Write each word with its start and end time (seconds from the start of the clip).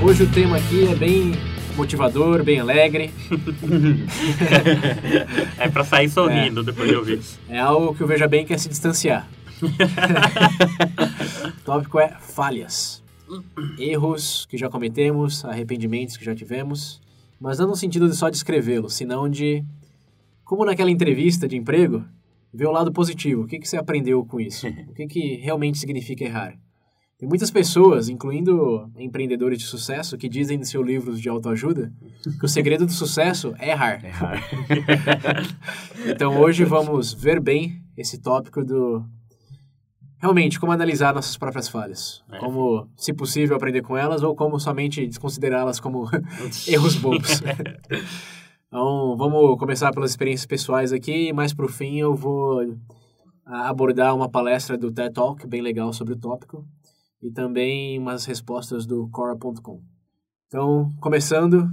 Hoje 0.00 0.22
o 0.22 0.32
tema 0.32 0.56
aqui 0.56 0.86
é 0.86 0.94
bem 0.94 1.32
motivador, 1.76 2.44
bem 2.44 2.60
alegre. 2.60 3.10
é 5.58 5.68
para 5.68 5.82
sair 5.82 6.08
sorrindo 6.08 6.60
é. 6.60 6.62
depois 6.62 6.88
de 6.88 6.94
ouvir. 6.94 7.20
É 7.48 7.58
algo 7.58 7.92
que 7.94 8.04
o 8.04 8.06
Veja 8.06 8.28
Bem 8.28 8.46
quer 8.46 8.60
se 8.60 8.68
distanciar. 8.68 9.28
o 9.60 9.66
tópico 11.64 11.98
é 11.98 12.16
falhas. 12.20 13.02
Erros 13.76 14.46
que 14.46 14.56
já 14.56 14.68
cometemos, 14.68 15.44
arrependimentos 15.44 16.16
que 16.16 16.24
já 16.24 16.34
tivemos, 16.34 17.00
mas 17.40 17.58
não 17.58 17.66
no 17.66 17.74
sentido 17.74 18.08
de 18.08 18.14
só 18.14 18.30
descrevê-los, 18.30 18.94
senão 18.94 19.28
de, 19.28 19.64
como 20.44 20.64
naquela 20.64 20.92
entrevista 20.92 21.48
de 21.48 21.56
emprego, 21.56 22.04
ver 22.54 22.66
o 22.66 22.72
lado 22.72 22.92
positivo. 22.92 23.42
O 23.42 23.46
que, 23.46 23.58
que 23.58 23.68
você 23.68 23.76
aprendeu 23.76 24.24
com 24.24 24.40
isso? 24.40 24.66
O 24.88 24.94
que, 24.94 25.08
que 25.08 25.34
realmente 25.36 25.76
significa 25.76 26.24
errar? 26.24 26.56
Tem 27.18 27.28
muitas 27.28 27.50
pessoas, 27.50 28.08
incluindo 28.08 28.88
empreendedores 28.96 29.58
de 29.58 29.64
sucesso, 29.64 30.16
que 30.16 30.28
dizem 30.28 30.60
em 30.60 30.64
seus 30.64 30.86
livros 30.86 31.20
de 31.20 31.28
autoajuda 31.28 31.92
que 32.38 32.44
o 32.44 32.48
segredo 32.48 32.86
do 32.86 32.92
sucesso 32.92 33.52
é 33.58 33.70
errar. 33.70 34.04
errar. 34.04 34.40
então 36.06 36.40
hoje 36.40 36.64
vamos 36.64 37.12
ver 37.12 37.40
bem 37.40 37.82
esse 37.96 38.18
tópico 38.18 38.64
do 38.64 39.04
realmente 40.18 40.60
como 40.60 40.70
analisar 40.70 41.12
nossas 41.12 41.36
próprias 41.36 41.68
falhas, 41.68 42.22
é. 42.30 42.38
como, 42.38 42.88
se 42.96 43.12
possível, 43.12 43.56
aprender 43.56 43.82
com 43.82 43.96
elas 43.96 44.22
ou 44.22 44.36
como 44.36 44.60
somente 44.60 45.04
desconsiderá-las 45.04 45.80
como 45.80 46.08
erros 46.68 46.94
bobos. 46.94 47.42
então, 48.68 49.16
vamos 49.16 49.58
começar 49.58 49.92
pelas 49.92 50.12
experiências 50.12 50.46
pessoais 50.46 50.92
aqui 50.92 51.28
e 51.28 51.32
mais 51.32 51.52
para 51.52 51.66
o 51.66 51.68
fim 51.68 51.98
eu 51.98 52.14
vou 52.14 52.60
ah, 53.44 53.68
abordar 53.68 54.14
uma 54.14 54.28
palestra 54.28 54.78
do 54.78 54.92
TED 54.92 55.12
Talk 55.14 55.44
bem 55.48 55.62
legal 55.62 55.92
sobre 55.92 56.14
o 56.14 56.16
tópico 56.16 56.64
e 57.22 57.30
também 57.30 57.98
umas 57.98 58.24
respostas 58.24 58.86
do 58.86 59.08
Cora.com. 59.08 59.82
Então, 60.46 60.90
começando, 61.00 61.68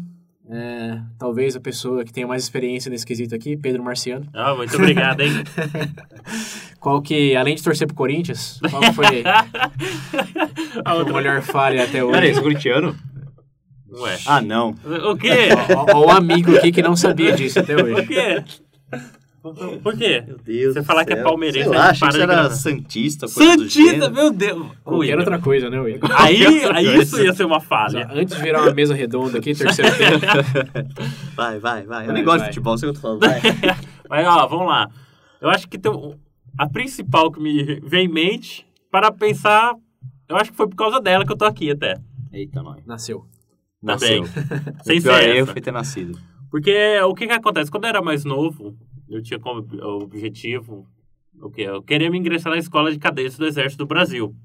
é, 0.49 1.01
talvez 1.17 1.55
a 1.55 1.59
pessoa 1.59 2.03
que 2.03 2.11
tenha 2.11 2.27
mais 2.27 2.43
experiência 2.43 2.89
nesse 2.89 3.05
quesito 3.05 3.33
aqui, 3.33 3.55
Pedro 3.55 3.83
Marciano. 3.83 4.27
Ah, 4.33 4.53
muito 4.55 4.75
obrigado, 4.75 5.21
hein? 5.21 5.31
qual 6.79 7.01
que, 7.01 7.35
além 7.35 7.55
de 7.55 7.63
torcer 7.63 7.87
pro 7.87 7.95
Corinthians, 7.95 8.59
qual 8.69 8.93
foi 8.93 9.23
a, 10.83 10.93
outra... 10.95 11.13
melhor 11.13 11.41
falha 11.41 11.83
até 11.83 12.03
hoje? 12.03 12.13
Peraí, 12.13 12.31
é 12.31 12.41
corintiano? 12.41 12.95
Ué. 13.91 14.17
Ah, 14.25 14.41
não. 14.41 14.75
O 15.09 15.15
quê? 15.15 15.49
Ó, 15.93 16.05
o 16.05 16.09
amigo 16.09 16.55
aqui 16.57 16.71
que 16.71 16.81
não 16.81 16.95
sabia 16.95 17.31
disso 17.31 17.59
até 17.59 17.75
hoje. 17.75 18.01
O 18.01 18.07
quê? 18.07 18.43
Por 19.81 19.97
quê? 19.97 20.23
Meu 20.25 20.37
Deus 20.37 20.73
Você 20.73 20.83
falar 20.83 21.05
que 21.05 21.13
é 21.13 21.21
palmeirense, 21.21 21.69
Sei 21.69 21.77
lá, 21.77 21.89
achei 21.89 22.09
que 22.09 22.21
era 22.21 22.49
santista. 22.49 23.27
Santista, 23.27 24.09
meu 24.09 24.31
Deus. 24.31 24.67
Qualquer 24.83 25.19
outra 25.19 25.39
coisa, 25.39 25.69
né, 25.69 25.79
Will? 25.79 25.99
Aí, 26.17 26.65
aí 26.73 26.99
isso 26.99 27.21
ia 27.21 27.33
ser 27.33 27.45
uma 27.45 27.59
falha. 27.59 28.09
Antes 28.11 28.35
de 28.35 28.41
virar 28.41 28.63
uma 28.63 28.73
mesa 28.73 28.93
redonda 28.93 29.37
aqui, 29.37 29.53
terceiro 29.53 29.91
tempo. 29.97 30.25
vai, 31.35 31.59
vai, 31.59 31.83
vai. 31.83 32.07
Eu 32.07 32.13
nem 32.13 32.23
gosto 32.23 32.41
de 32.41 32.47
futebol, 32.47 32.77
sei 32.77 32.89
o 32.89 32.93
que 32.93 32.97
eu 32.97 33.01
tô 33.01 33.07
falando. 33.07 33.21
Vai. 33.21 33.41
Mas, 34.09 34.27
ó, 34.27 34.47
vamos 34.47 34.67
lá. 34.67 34.89
Eu 35.41 35.49
acho 35.49 35.67
que 35.67 35.77
tem 35.77 35.91
a 36.57 36.69
principal 36.69 37.31
que 37.31 37.39
me 37.39 37.79
vem 37.81 38.05
em 38.05 38.11
mente, 38.11 38.65
para 38.89 39.11
pensar, 39.11 39.73
eu 40.29 40.37
acho 40.37 40.51
que 40.51 40.57
foi 40.57 40.67
por 40.67 40.75
causa 40.75 41.01
dela 41.01 41.25
que 41.25 41.31
eu 41.31 41.37
tô 41.37 41.45
aqui 41.45 41.69
até. 41.69 41.95
Eita, 42.31 42.63
nós. 42.63 42.85
Nasceu. 42.85 43.25
Nasceu. 43.81 44.25
Sem 44.83 44.99
ser 44.99 45.37
essa. 45.37 45.51
foi 45.51 45.61
ter 45.61 45.71
nascido. 45.71 46.17
Porque 46.49 46.99
o 47.01 47.13
que 47.13 47.27
que 47.27 47.33
acontece? 47.33 47.69
Quando 47.69 47.83
eu 47.83 47.89
era 47.89 48.01
mais 48.01 48.23
novo, 48.23 48.75
eu 49.09 49.21
tinha 49.21 49.39
como 49.39 49.65
objetivo 50.03 50.87
o 51.41 51.49
que 51.49 51.61
eu 51.61 51.81
queria 51.81 52.09
me 52.09 52.17
ingressar 52.17 52.51
na 52.51 52.57
escola 52.57 52.91
de 52.91 52.99
cadetes 52.99 53.37
do 53.37 53.45
Exército 53.45 53.83
do 53.83 53.87
Brasil. 53.87 54.35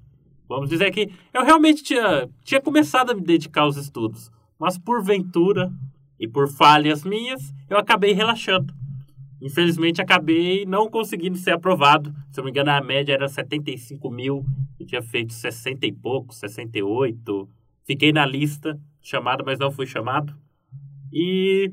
Vamos 0.48 0.68
dizer 0.68 0.90
que 0.90 1.10
eu 1.32 1.44
realmente 1.44 1.82
tinha, 1.82 2.28
tinha 2.42 2.60
começado 2.60 3.10
a 3.10 3.14
me 3.14 3.20
dedicar 3.20 3.62
aos 3.62 3.76
estudos, 3.76 4.30
mas 4.58 4.76
por 4.76 5.02
ventura 5.02 5.72
e 6.18 6.26
por 6.26 6.48
falhas 6.48 7.04
minhas, 7.04 7.54
eu 7.68 7.78
acabei 7.78 8.12
relaxando. 8.12 8.74
Infelizmente, 9.40 10.02
acabei 10.02 10.66
não 10.66 10.90
conseguindo 10.90 11.38
ser 11.38 11.52
aprovado. 11.52 12.12
Se 12.30 12.38
eu 12.38 12.42
não 12.42 12.46
me 12.46 12.50
engano, 12.50 12.70
a 12.70 12.80
média 12.82 13.14
era 13.14 13.26
75 13.26 14.10
mil. 14.10 14.44
Eu 14.78 14.86
tinha 14.86 15.00
feito 15.00 15.32
60 15.32 15.86
e 15.86 15.92
pouco, 15.92 16.34
68. 16.34 17.48
Fiquei 17.86 18.12
na 18.12 18.26
lista, 18.26 18.78
chamado, 19.00 19.42
mas 19.46 19.58
não 19.58 19.70
fui 19.70 19.86
chamado. 19.86 20.36
E 21.10 21.72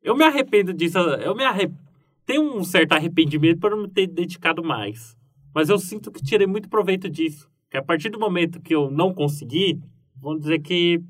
eu 0.00 0.14
me 0.16 0.22
arrependo 0.22 0.72
disso. 0.72 0.98
Eu 0.98 1.34
me 1.34 1.42
arrependo 1.42 1.87
tenho 2.28 2.54
um 2.54 2.62
certo 2.62 2.92
arrependimento 2.92 3.58
por 3.58 3.70
não 3.70 3.88
ter 3.88 4.06
dedicado 4.06 4.62
mais. 4.62 5.16
Mas 5.54 5.70
eu 5.70 5.78
sinto 5.78 6.12
que 6.12 6.22
tirei 6.22 6.46
muito 6.46 6.68
proveito 6.68 7.08
disso. 7.08 7.50
Que 7.70 7.78
a 7.78 7.82
partir 7.82 8.10
do 8.10 8.20
momento 8.20 8.60
que 8.60 8.74
eu 8.74 8.90
não 8.90 9.14
consegui, 9.14 9.80
vamos 10.14 10.42
dizer 10.42 10.58
que 10.58 11.02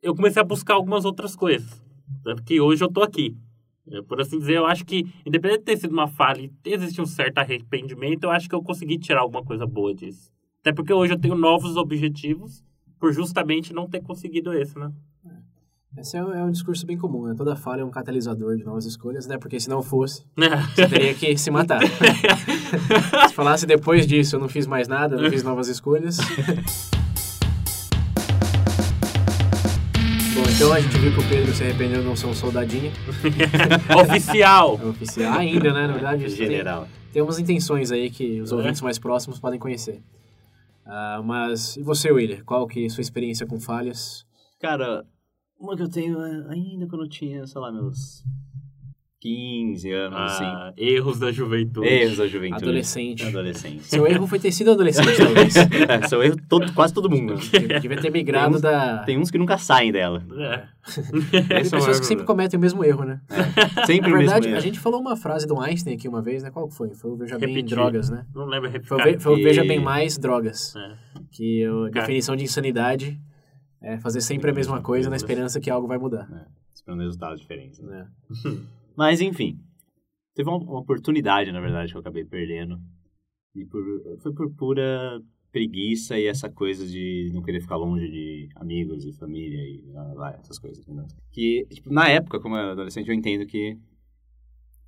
eu 0.00 0.14
comecei 0.14 0.40
a 0.40 0.44
buscar 0.44 0.74
algumas 0.74 1.04
outras 1.04 1.34
coisas. 1.34 1.82
Tanto 2.22 2.44
que 2.44 2.60
hoje 2.60 2.84
eu 2.84 2.88
tô 2.88 3.02
aqui. 3.02 3.36
Por 4.06 4.20
assim 4.20 4.38
dizer, 4.38 4.58
eu 4.58 4.64
acho 4.64 4.86
que, 4.86 5.04
independente 5.26 5.58
de 5.58 5.64
ter 5.64 5.76
sido 5.78 5.90
uma 5.90 6.06
falha 6.06 6.48
e 6.64 6.72
existir 6.72 7.00
um 7.00 7.06
certo 7.06 7.38
arrependimento, 7.38 8.22
eu 8.22 8.30
acho 8.30 8.48
que 8.48 8.54
eu 8.54 8.62
consegui 8.62 8.98
tirar 8.98 9.22
alguma 9.22 9.44
coisa 9.44 9.66
boa 9.66 9.92
disso. 9.92 10.32
Até 10.60 10.72
porque 10.72 10.92
hoje 10.92 11.12
eu 11.12 11.18
tenho 11.18 11.34
novos 11.34 11.76
objetivos 11.76 12.64
por 13.00 13.12
justamente 13.12 13.72
não 13.72 13.88
ter 13.88 14.00
conseguido 14.00 14.52
esse, 14.52 14.78
né? 14.78 14.92
Esse 15.98 16.16
é, 16.16 16.20
é 16.20 16.42
um 16.42 16.50
discurso 16.50 16.86
bem 16.86 16.96
comum, 16.96 17.26
né? 17.26 17.34
Toda 17.36 17.54
falha 17.54 17.82
é 17.82 17.84
um 17.84 17.90
catalisador 17.90 18.56
de 18.56 18.64
novas 18.64 18.86
escolhas, 18.86 19.26
né? 19.26 19.36
Porque 19.36 19.60
se 19.60 19.68
não 19.68 19.82
fosse, 19.82 20.24
você 20.74 20.88
teria 20.88 21.12
que 21.12 21.36
se 21.36 21.50
matar. 21.50 21.82
se 23.28 23.34
falasse 23.34 23.66
depois 23.66 24.06
disso, 24.06 24.36
eu 24.36 24.40
não 24.40 24.48
fiz 24.48 24.66
mais 24.66 24.88
nada, 24.88 25.18
não 25.18 25.28
fiz 25.28 25.42
novas 25.42 25.68
escolhas. 25.68 26.16
Bom, 30.34 30.44
então 30.50 30.72
a 30.72 30.80
gente 30.80 30.96
viu 30.96 31.12
que 31.12 31.20
o 31.20 31.28
Pedro 31.28 31.52
se 31.54 31.62
arrependeu 31.62 32.00
de 32.00 32.06
não 32.08 32.16
ser 32.16 32.26
um 32.26 32.34
soldadinho. 32.34 32.90
Oficial! 34.02 34.80
É 34.82 34.86
oficial 34.86 35.38
ainda, 35.38 35.74
né? 35.74 35.86
Na 35.88 35.92
verdade, 35.92 36.26
General. 36.30 36.84
Tem, 36.84 37.12
tem 37.12 37.22
umas 37.22 37.38
intenções 37.38 37.92
aí 37.92 38.08
que 38.08 38.40
os 38.40 38.50
ouvintes 38.50 38.80
mais 38.80 38.98
próximos 38.98 39.38
podem 39.38 39.60
conhecer. 39.60 40.02
Uh, 40.86 41.22
mas, 41.22 41.76
e 41.76 41.82
você, 41.82 42.10
William? 42.10 42.42
Qual 42.46 42.66
que 42.66 42.82
é 42.82 42.86
a 42.86 42.90
sua 42.90 43.02
experiência 43.02 43.46
com 43.46 43.60
falhas? 43.60 44.24
Cara, 44.58 45.04
uma 45.62 45.76
que 45.76 45.82
eu 45.82 45.88
tenho 45.88 46.20
é, 46.20 46.52
ainda 46.52 46.86
quando 46.88 47.04
eu 47.04 47.08
tinha, 47.08 47.46
sei 47.46 47.60
lá, 47.60 47.70
meus 47.70 48.24
15 49.20 49.92
anos, 49.92 50.18
ah, 50.18 50.24
assim. 50.24 50.82
Erros 50.84 51.20
da 51.20 51.30
juventude. 51.30 51.86
Erros 51.86 52.16
da 52.16 52.26
juventude. 52.26 52.64
Adolescente. 52.64 53.24
Adolescente. 53.24 53.84
Seu 53.84 54.04
erro 54.04 54.26
foi 54.26 54.40
ter 54.40 54.50
sido 54.50 54.72
adolescente, 54.72 55.14
talvez. 55.22 55.54
é, 55.56 56.08
seu 56.08 56.20
erro, 56.20 56.36
todo, 56.48 56.72
quase 56.74 56.92
todo 56.92 57.08
mundo. 57.08 57.36
Devia 57.80 58.00
ter 58.00 58.10
migrado 58.10 58.48
tem 58.48 58.56
uns, 58.56 58.60
da... 58.60 58.98
Tem 59.04 59.18
uns 59.18 59.30
que 59.30 59.38
nunca 59.38 59.56
saem 59.56 59.92
dela. 59.92 60.24
É. 60.36 60.64
tem 61.30 61.46
pessoas 61.46 62.00
que 62.00 62.06
sempre 62.06 62.24
cometem 62.24 62.58
o 62.58 62.60
mesmo 62.60 62.84
erro, 62.84 63.04
né? 63.04 63.20
É. 63.30 63.86
Sempre 63.86 64.10
Na 64.10 64.18
verdade, 64.18 64.48
o 64.48 64.50
mesmo 64.50 64.58
a 64.58 64.60
gente 64.60 64.80
falou 64.80 65.00
uma 65.00 65.16
frase 65.16 65.46
do 65.46 65.60
Einstein 65.60 65.94
aqui 65.94 66.08
uma 66.08 66.20
vez, 66.20 66.42
né? 66.42 66.50
Qual 66.50 66.68
foi? 66.68 66.92
Foi 66.92 67.12
o 67.12 67.16
Veja 67.16 67.34
Repetir. 67.34 67.54
Bem 67.54 67.64
Drogas, 67.64 68.10
né? 68.10 68.26
Não 68.34 68.46
lembro. 68.46 68.72
Foi, 68.82 69.20
foi 69.20 69.32
o 69.32 69.36
Veja 69.36 69.62
Bem 69.62 69.78
Mais 69.78 70.18
Drogas. 70.18 70.74
É. 70.74 70.94
Que 71.30 71.64
a 71.64 72.00
definição 72.00 72.34
de 72.34 72.42
insanidade 72.42 73.20
é 73.82 73.98
fazer 73.98 74.20
sempre 74.20 74.50
a 74.50 74.54
mesma 74.54 74.80
coisa 74.80 75.10
na 75.10 75.16
esperança 75.16 75.60
que 75.60 75.70
algo 75.70 75.88
vai 75.88 75.98
mudar. 75.98 76.28
É, 76.32 76.46
esperando 76.72 77.00
resultados 77.00 77.40
diferentes, 77.40 77.80
né? 77.80 78.08
É. 78.30 78.48
Mas, 78.96 79.20
enfim, 79.20 79.58
teve 80.34 80.48
uma, 80.48 80.58
uma, 80.58 80.80
oportunidade, 80.80 81.50
na 81.50 81.60
verdade, 81.60 81.90
que 81.90 81.96
eu 81.96 82.00
acabei 82.00 82.24
perdendo. 82.24 82.78
E 83.54 83.64
por, 83.64 83.82
foi 84.20 84.32
por 84.32 84.50
pura 84.54 85.20
preguiça 85.50 86.18
e 86.18 86.26
essa 86.26 86.48
coisa 86.48 86.86
de 86.86 87.30
não 87.34 87.42
querer 87.42 87.60
ficar 87.60 87.76
longe 87.76 88.08
de 88.08 88.48
amigos 88.56 89.04
e 89.04 89.12
família 89.12 89.60
e 89.60 89.82
lá, 89.92 90.34
essas 90.40 90.58
coisas. 90.58 90.86
Né? 90.86 91.06
Que, 91.30 91.66
tipo, 91.70 91.92
na 91.92 92.08
época, 92.08 92.40
como 92.40 92.56
adolescente, 92.56 93.08
eu 93.08 93.14
entendo 93.14 93.46
que... 93.46 93.76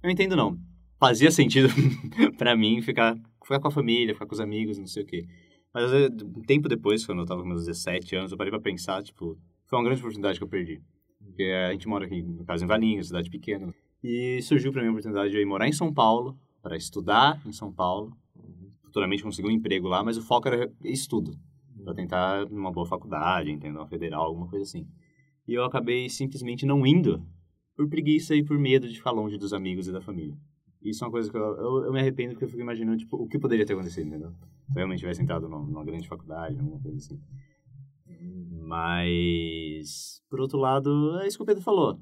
Eu 0.03 0.11
entendo 0.11 0.35
não. 0.37 0.59
Fazia 0.99 1.31
sentido 1.31 1.69
para 2.39 2.57
mim 2.57 2.81
ficar, 2.81 3.15
ficar 3.43 3.61
com 3.61 3.69
a 3.69 3.71
família, 3.71 4.15
ficar 4.15 4.27
com 4.27 4.35
os 4.35 4.41
amigos, 4.41 4.79
não 4.79 4.87
sei 4.87 5.03
o 5.03 5.07
quê. 5.07 5.27
Mas 5.75 5.91
um 5.93 6.41
tempo 6.43 6.69
depois, 6.69 7.05
quando 7.05 7.19
eu 7.19 7.27
tava 7.27 7.43
com 7.43 7.49
meus 7.49 7.67
17 7.67 8.15
anos, 8.15 8.31
eu 8.31 8.39
parei 8.39 8.53
pra 8.53 8.61
pensar, 8.61 9.03
tipo, 9.03 9.37
foi 9.67 9.77
uma 9.77 9.85
grande 9.85 10.01
oportunidade 10.01 10.39
que 10.39 10.45
eu 10.45 10.49
perdi. 10.49 10.81
Porque 11.19 11.43
a 11.43 11.73
gente 11.73 11.89
mora 11.89 12.07
aqui, 12.07 12.23
no 12.23 12.45
caso, 12.45 12.65
em 12.65 12.69
Valinhos, 12.69 13.09
cidade 13.09 13.29
pequena. 13.29 13.75
E 14.03 14.41
surgiu 14.43 14.71
pra 14.71 14.83
mim 14.83 14.89
a 14.89 14.91
oportunidade 14.93 15.31
de 15.31 15.37
eu 15.37 15.43
ir 15.43 15.47
morar 15.47 15.67
em 15.67 15.73
São 15.73 15.93
Paulo, 15.93 16.39
para 16.63 16.77
estudar 16.77 17.43
em 17.45 17.53
São 17.53 17.73
Paulo. 17.73 18.17
Futuramente 18.83 19.25
conseguir 19.25 19.49
um 19.49 19.51
emprego 19.51 19.89
lá, 19.89 20.05
mas 20.05 20.17
o 20.17 20.23
foco 20.23 20.47
era 20.47 20.73
estudo. 20.85 21.37
Pra 21.83 21.93
tentar 21.93 22.47
uma 22.47 22.71
boa 22.71 22.87
faculdade, 22.87 23.51
entendeu? 23.51 23.81
Uma 23.81 23.89
federal, 23.89 24.27
alguma 24.27 24.47
coisa 24.47 24.63
assim. 24.63 24.87
E 25.47 25.55
eu 25.55 25.65
acabei 25.65 26.09
simplesmente 26.09 26.65
não 26.65 26.87
indo 26.87 27.27
por 27.77 27.89
preguiça 27.89 28.35
e 28.37 28.45
por 28.45 28.57
medo 28.59 28.89
de 28.89 28.97
ficar 28.97 29.11
longe 29.11 29.37
dos 29.37 29.53
amigos 29.53 29.89
e 29.89 29.93
da 29.93 30.01
família. 30.01 30.37
Isso 30.85 31.03
é 31.03 31.07
uma 31.07 31.11
coisa 31.11 31.31
que 31.31 31.37
eu, 31.37 31.41
eu, 31.41 31.85
eu 31.87 31.93
me 31.93 32.01
arrependo 32.01 32.33
porque 32.33 32.45
eu 32.45 32.49
fico 32.49 32.61
imaginando, 32.61 32.99
tipo, 32.99 33.17
o 33.17 33.27
que 33.27 33.39
poderia 33.39 33.65
ter 33.65 33.73
acontecido, 33.73 34.07
entendeu? 34.07 34.31
Se 34.67 34.73
eu 34.73 34.77
realmente 34.77 35.01
tivesse 35.01 35.23
entrado 35.23 35.49
numa, 35.49 35.65
numa 35.65 35.85
grande 35.85 36.07
faculdade, 36.07 36.59
alguma 36.59 36.81
coisa 36.81 36.99
assim. 36.99 37.19
Mas, 38.67 40.23
por 40.29 40.41
outro 40.41 40.59
lado, 40.59 41.19
é 41.21 41.27
isso 41.27 41.37
que 41.37 41.43
o 41.43 41.47
Pedro 41.47 41.63
falou. 41.63 42.01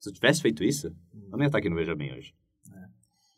Se 0.00 0.08
eu 0.08 0.12
tivesse 0.12 0.40
feito 0.40 0.64
isso, 0.64 0.88
eu 0.88 1.32
não 1.32 1.40
ia 1.40 1.46
estar 1.46 1.58
aqui 1.58 1.68
no 1.68 1.76
Veja 1.76 1.94
Bem 1.94 2.14
hoje. 2.14 2.34
É. 2.72 2.88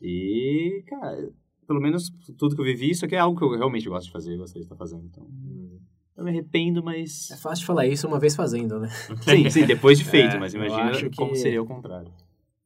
E, 0.01 0.83
cara, 0.87 1.31
pelo 1.67 1.81
menos 1.81 2.09
tudo 2.37 2.55
que 2.55 2.61
eu 2.61 2.65
vivi, 2.65 2.91
isso 2.91 3.05
aqui 3.05 3.15
é 3.15 3.19
algo 3.19 3.37
que 3.37 3.43
eu 3.43 3.57
realmente 3.57 3.87
gosto 3.89 4.07
de 4.07 4.11
fazer, 4.11 4.37
gostaria 4.37 4.61
de 4.61 4.65
estar 4.65 4.77
fazendo. 4.77 5.05
Então, 5.05 5.23
hum. 5.23 5.79
eu 6.15 6.23
me 6.23 6.29
arrependo, 6.29 6.83
mas... 6.83 7.29
É 7.31 7.37
fácil 7.37 7.65
falar 7.65 7.87
isso 7.87 8.07
uma 8.07 8.19
vez 8.19 8.35
fazendo, 8.35 8.79
né? 8.79 8.89
sim, 9.21 9.49
sim, 9.49 9.65
depois 9.65 9.97
de 9.97 10.05
feito, 10.09 10.35
é, 10.35 10.39
mas 10.39 10.53
imagina 10.53 10.91
como 11.15 11.31
que... 11.31 11.37
seria 11.37 11.61
o 11.61 11.65
contrário. 11.65 12.11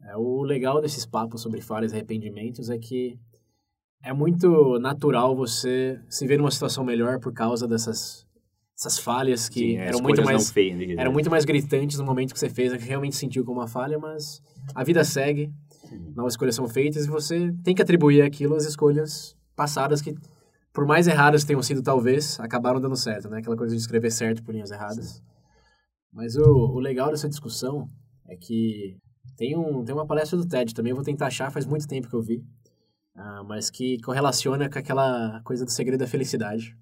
É, 0.06 0.16
o 0.16 0.44
legal 0.44 0.82
desses 0.82 1.06
papos 1.06 1.42
sobre 1.42 1.62
falhas 1.62 1.92
e 1.92 1.96
arrependimentos 1.96 2.70
é 2.70 2.78
que 2.78 3.20
é 4.04 4.14
muito 4.14 4.78
natural 4.80 5.36
você 5.36 6.00
se 6.08 6.28
ver 6.28 6.38
numa 6.38 6.52
situação 6.52 6.84
melhor 6.84 7.20
por 7.20 7.34
causa 7.34 7.68
dessas 7.68 8.26
essas 8.78 9.00
falhas 9.00 9.48
que 9.48 9.72
Sim, 9.72 9.78
eram 9.78 10.02
muito 10.02 10.22
mais 10.22 10.52
feias, 10.52 10.98
eram 10.98 11.12
muito 11.14 11.30
mais 11.30 11.46
gritantes 11.46 11.98
no 11.98 12.04
momento 12.04 12.34
que 12.34 12.40
você 12.40 12.50
fez, 12.50 12.74
que 12.74 12.84
realmente 12.84 13.16
sentiu 13.16 13.46
como 13.46 13.62
uma 13.62 13.70
falha, 13.70 13.98
mas 13.98 14.44
a 14.76 14.84
vida 14.84 15.02
segue, 15.06 15.50
Sim. 15.90 16.12
novas 16.14 16.34
escolhas 16.34 16.56
são 16.56 16.68
feitas 16.68 17.06
e 17.06 17.10
você 17.10 17.54
tem 17.64 17.74
que 17.74 17.82
atribuir 17.82 18.22
aquilo 18.22 18.54
às 18.54 18.66
escolhas 18.66 19.36
passadas 19.56 20.02
que 20.02 20.14
por 20.74 20.86
mais 20.86 21.08
erradas 21.08 21.46
tenham 21.46 21.64
sido 21.64 21.82
talvez, 21.82 22.38
acabaram 22.38 22.82
dando 22.82 22.98
certo, 22.98 23.30
né? 23.30 23.38
Aquela 23.38 23.56
coisa 23.56 23.74
de 23.74 23.80
escrever 23.80 24.12
certo 24.12 24.44
por 24.44 24.54
linhas 24.54 24.72
erradas. 24.72 25.06
Sim. 25.06 25.22
Mas 26.12 26.36
o, 26.36 26.44
o 26.44 26.80
legal 26.80 27.12
dessa 27.12 27.30
discussão 27.30 27.88
é 28.28 28.36
que 28.36 28.98
tem, 29.38 29.58
um, 29.58 29.84
tem 29.84 29.94
uma 29.94 30.06
palestra 30.06 30.38
do 30.38 30.48
TED 30.48 30.74
também, 30.74 30.92
eu 30.92 30.96
vou 30.96 31.06
tentar 31.06 31.28
achar, 31.28 31.52
faz 31.52 31.66
muito 31.66 31.88
tempo 31.88 32.10
que 32.10 32.16
eu 32.16 32.22
vi, 32.22 32.38
uh, 33.16 33.44
mas 33.48 33.70
que 33.70 34.00
correlaciona 34.02 34.70
com 34.70 34.80
aquela 34.80 35.42
coisa 35.44 35.66
do 35.66 35.72
segredo 35.72 36.00
da 36.00 36.08
felicidade 36.08 36.76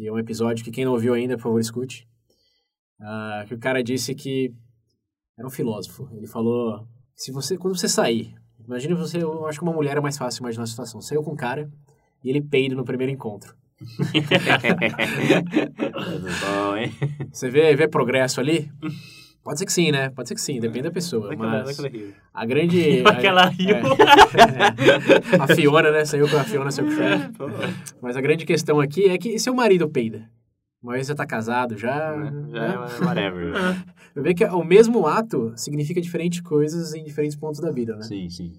que 0.00 0.06
é 0.06 0.12
um 0.12 0.18
episódio 0.18 0.64
que 0.64 0.70
quem 0.70 0.86
não 0.86 0.92
ouviu 0.92 1.12
ainda, 1.12 1.36
por 1.36 1.42
favor, 1.42 1.60
escute. 1.60 2.08
Uh, 2.98 3.46
que 3.46 3.54
o 3.54 3.58
cara 3.58 3.82
disse 3.82 4.14
que 4.14 4.54
era 5.38 5.46
um 5.46 5.50
filósofo. 5.50 6.08
Ele 6.12 6.26
falou: 6.26 6.88
se 7.14 7.30
você, 7.30 7.58
quando 7.58 7.76
você 7.76 7.86
sair, 7.88 8.34
imagina 8.64 8.94
você, 8.94 9.22
eu 9.22 9.46
acho 9.46 9.58
que 9.58 9.64
uma 9.64 9.74
mulher 9.74 9.98
é 9.98 10.00
mais 10.00 10.16
fácil 10.16 10.40
imaginar 10.40 10.64
a 10.64 10.66
situação. 10.66 11.02
Saiu 11.02 11.22
com 11.22 11.32
um 11.32 11.36
cara 11.36 11.70
e 12.24 12.30
ele 12.30 12.40
peida 12.40 12.74
no 12.74 12.84
primeiro 12.84 13.12
encontro. 13.12 13.54
bom, 16.40 16.76
hein? 16.76 16.92
Você 17.30 17.50
vê, 17.50 17.76
vê 17.76 17.86
progresso 17.86 18.40
ali? 18.40 18.70
Pode 19.42 19.58
ser 19.58 19.64
que 19.64 19.72
sim, 19.72 19.90
né? 19.90 20.10
Pode 20.10 20.28
ser 20.28 20.34
que 20.34 20.40
sim, 20.40 20.60
depende 20.60 20.82
da 20.82 20.90
pessoa. 20.90 21.34
mas 21.34 21.80
a 22.32 22.44
grande. 22.44 23.02
Aquela 23.08 23.46
rio. 23.46 23.74
É, 23.74 23.80
é, 25.36 25.42
a 25.42 25.54
Fiona, 25.54 25.90
né? 25.90 26.04
Saiu 26.04 26.28
com 26.28 26.36
a 26.36 26.44
Fiona, 26.44 26.70
seu 26.70 26.88
chefe. 26.90 27.30
Mas 28.02 28.16
a 28.16 28.20
grande 28.20 28.44
questão 28.44 28.80
aqui 28.80 29.08
é 29.08 29.16
que 29.16 29.38
seu 29.38 29.54
marido 29.54 29.88
peida. 29.88 30.28
Uma 30.82 30.94
vez 30.94 31.06
você 31.06 31.14
tá 31.14 31.26
casado 31.26 31.76
já. 31.76 32.14
É, 32.14 32.50
já 32.50 32.68
né? 32.68 32.74
é 32.74 33.04
whatever. 33.04 33.54
Eu 34.14 34.22
vejo 34.22 34.34
que 34.34 34.44
o 34.44 34.64
mesmo 34.64 35.06
ato 35.06 35.52
significa 35.56 36.00
diferentes 36.00 36.40
coisas 36.40 36.94
em 36.94 37.04
diferentes 37.04 37.36
pontos 37.36 37.60
da 37.60 37.70
vida, 37.70 37.94
né? 37.96 38.02
Sim, 38.02 38.28
sim. 38.28 38.52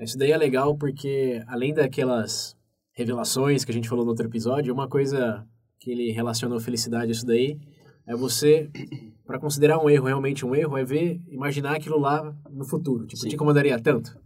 Isso 0.00 0.18
daí 0.18 0.32
é 0.32 0.36
legal 0.36 0.76
porque, 0.76 1.42
além 1.46 1.72
daquelas 1.72 2.56
revelações 2.92 3.64
que 3.64 3.70
a 3.70 3.74
gente 3.74 3.88
falou 3.88 4.04
no 4.04 4.10
outro 4.10 4.26
episódio, 4.26 4.74
uma 4.74 4.88
coisa 4.88 5.46
que 5.78 5.90
ele 5.90 6.10
relacionou 6.10 6.58
felicidade 6.58 7.06
a 7.06 7.12
isso 7.12 7.26
daí 7.26 7.58
é 8.06 8.16
você 8.16 8.68
para 9.26 9.38
considerar 9.38 9.78
um 9.78 9.88
erro 9.88 10.06
realmente 10.06 10.44
um 10.44 10.54
erro 10.54 10.76
é 10.76 10.84
ver, 10.84 11.20
imaginar 11.28 11.76
aquilo 11.76 11.98
lá 11.98 12.34
no 12.50 12.64
futuro. 12.64 13.06
Tipo, 13.06 13.22
Sim. 13.22 13.28
te 13.28 13.34
incomodaria 13.34 13.80
tanto? 13.80 14.18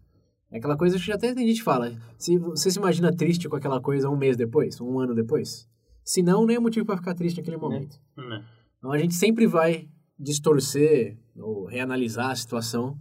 É 0.51 0.59
aquela 0.59 0.77
coisa 0.77 0.99
que 0.99 1.13
até 1.13 1.35
tem 1.35 1.47
gente 1.47 1.59
que 1.59 1.65
fala. 1.65 1.93
Se 2.17 2.39
você 2.39 2.71
se 2.71 2.79
imagina 2.79 3.15
triste 3.15 3.49
com 3.49 3.57
aquela 3.57 3.81
coisa 3.81 4.09
um 4.09 4.17
mês 4.17 4.37
depois, 4.37 4.81
um 4.81 4.99
ano 4.99 5.15
depois, 5.15 5.69
se 6.03 6.23
não, 6.23 6.47
nem 6.47 6.57
é 6.57 6.61
motivo 6.61 6.87
para 6.87 6.97
ficar 6.97 7.15
triste 7.15 7.39
naquele 7.39 7.59
momento. 7.59 8.01
Né? 8.17 8.45
Então 8.79 8.91
a 8.91 8.99
gente 8.99 9.15
sempre 9.15 9.47
vai 9.47 9.89
distorcer 10.19 11.19
ou 11.37 11.67
reanalisar 11.67 12.31
a 12.31 12.37
situação 12.37 12.99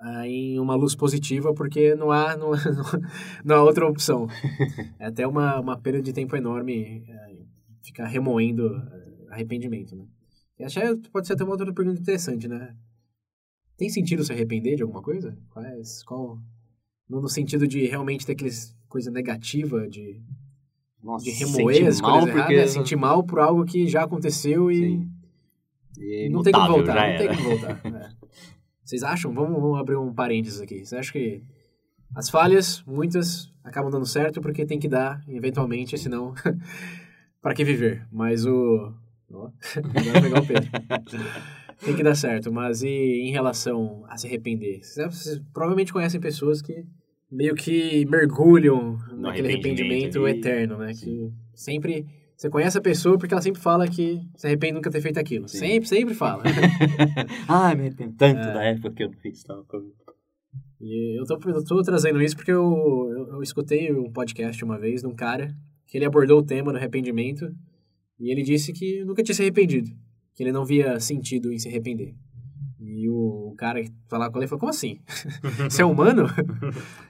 ah, 0.00 0.26
em 0.26 0.58
uma 0.58 0.74
luz 0.74 0.94
positiva, 0.94 1.54
porque 1.54 1.94
não 1.94 2.10
há, 2.10 2.36
não, 2.36 2.50
não 3.44 3.56
há 3.56 3.62
outra 3.62 3.86
opção. 3.86 4.26
É 4.98 5.06
até 5.06 5.26
uma, 5.26 5.60
uma 5.60 5.78
perda 5.78 6.02
de 6.02 6.12
tempo 6.12 6.34
enorme 6.36 7.04
é, 7.08 7.36
ficar 7.82 8.06
remoendo 8.06 8.66
eh, 8.74 9.26
arrependimento, 9.30 9.94
né? 9.94 10.06
Achar 10.64 10.96
pode 11.12 11.26
ser 11.26 11.34
até 11.34 11.44
uma 11.44 11.52
outra 11.52 11.72
pergunta 11.72 12.00
interessante, 12.00 12.48
né? 12.48 12.74
Tem 13.76 13.90
sentido 13.90 14.24
se 14.24 14.32
arrepender 14.32 14.76
de 14.76 14.82
alguma 14.82 15.02
coisa? 15.02 15.36
Quais, 15.50 16.02
qual, 16.02 16.38
no 17.08 17.28
sentido 17.28 17.68
de 17.68 17.86
realmente 17.86 18.24
ter 18.24 18.32
aquela 18.32 18.50
coisa 18.88 19.10
negativa 19.10 19.86
de, 19.86 20.22
Nossa, 21.02 21.24
de 21.24 21.30
remoer 21.32 21.86
as 21.86 22.00
coisas 22.00 22.28
erradas, 22.28 22.56
é 22.56 22.66
sentir 22.66 22.96
mal 22.96 23.22
por 23.22 23.38
algo 23.38 23.64
que 23.66 23.86
já 23.86 24.04
aconteceu 24.04 24.70
e, 24.70 25.06
e 25.98 26.28
não, 26.30 26.42
tem 26.42 26.52
como 26.52 26.68
voltar, 26.68 27.10
não 27.10 27.18
tem 27.18 27.28
como 27.28 27.50
voltar. 27.50 27.80
É. 27.86 28.26
Vocês 28.82 29.02
acham? 29.02 29.34
Vamos, 29.34 29.60
vamos 29.60 29.80
abrir 29.80 29.96
um 29.96 30.14
parênteses 30.14 30.60
aqui. 30.60 30.86
Você 30.86 30.96
acha 30.96 31.12
que 31.12 31.42
as 32.14 32.30
falhas, 32.30 32.84
muitas, 32.86 33.52
acabam 33.64 33.90
dando 33.90 34.06
certo 34.06 34.40
porque 34.40 34.64
tem 34.64 34.78
que 34.78 34.88
dar, 34.88 35.22
eventualmente, 35.28 35.98
senão, 35.98 36.32
para 37.42 37.52
que 37.52 37.64
viver? 37.64 38.06
Mas 38.12 38.46
o, 38.46 38.94
Ó, 39.30 39.50
vai 39.92 40.22
pegar 40.22 40.42
o 40.42 40.46
Pedro. 40.46 40.70
Tem 41.84 41.94
que 41.94 42.02
dar 42.02 42.14
certo, 42.14 42.50
mas 42.50 42.82
e 42.82 42.88
em 42.88 43.30
relação 43.30 44.04
a 44.08 44.16
se 44.16 44.26
arrepender? 44.26 44.82
Vocês, 44.82 45.14
vocês 45.14 45.42
provavelmente 45.52 45.92
conhecem 45.92 46.20
pessoas 46.20 46.62
que 46.62 46.84
meio 47.30 47.54
que 47.54 48.06
mergulham 48.06 48.98
no 49.10 49.16
naquele 49.22 49.48
arrependimento, 49.48 50.18
arrependimento 50.24 50.28
eterno, 50.28 50.78
né? 50.78 50.94
Sim. 50.94 51.04
Que 51.04 51.32
sempre 51.54 52.06
você 52.36 52.50
conhece 52.50 52.78
a 52.78 52.82
pessoa 52.82 53.18
porque 53.18 53.34
ela 53.34 53.42
sempre 53.42 53.60
fala 53.60 53.88
que 53.88 54.20
se 54.36 54.46
arrepende 54.46 54.72
de 54.72 54.76
nunca 54.76 54.90
ter 54.90 55.00
feito 55.00 55.18
aquilo. 55.18 55.48
Sim. 55.48 55.58
Sempre, 55.58 55.88
sempre 55.88 56.14
fala. 56.14 56.42
ah, 57.48 57.74
me 57.74 57.82
arrependo 57.82 58.14
tanto 58.16 58.40
é. 58.40 58.52
da 58.52 58.64
época 58.64 58.90
que 58.92 59.04
eu 59.04 59.10
fiz 59.12 59.42
tal 59.42 59.64
coisa. 59.64 59.90
E 60.80 61.18
eu 61.18 61.24
tô, 61.24 61.38
eu 61.48 61.64
tô 61.64 61.82
trazendo 61.82 62.20
isso 62.22 62.36
porque 62.36 62.52
eu, 62.52 62.62
eu, 63.10 63.28
eu 63.34 63.42
escutei 63.42 63.90
um 63.92 64.12
podcast 64.12 64.62
uma 64.62 64.78
vez 64.78 65.00
de 65.00 65.06
um 65.06 65.14
cara 65.14 65.54
que 65.86 65.96
ele 65.96 66.04
abordou 66.04 66.38
o 66.38 66.44
tema 66.44 66.72
do 66.72 66.78
arrependimento 66.78 67.50
e 68.18 68.30
ele 68.30 68.42
disse 68.42 68.72
que 68.72 69.04
nunca 69.04 69.22
tinha 69.22 69.34
se 69.34 69.42
arrependido, 69.42 69.90
que 70.34 70.42
ele 70.42 70.52
não 70.52 70.64
via 70.64 70.98
sentido 71.00 71.52
em 71.52 71.58
se 71.58 71.68
arrepender. 71.68 72.14
E 72.80 73.08
o 73.08 73.54
cara 73.56 73.82
que 73.82 73.90
falava 74.08 74.32
com 74.32 74.38
ele 74.38 74.46
falou: 74.46 74.60
Como 74.60 74.70
assim? 74.70 75.00
Você 75.68 75.82
é 75.82 75.84
humano? 75.84 76.24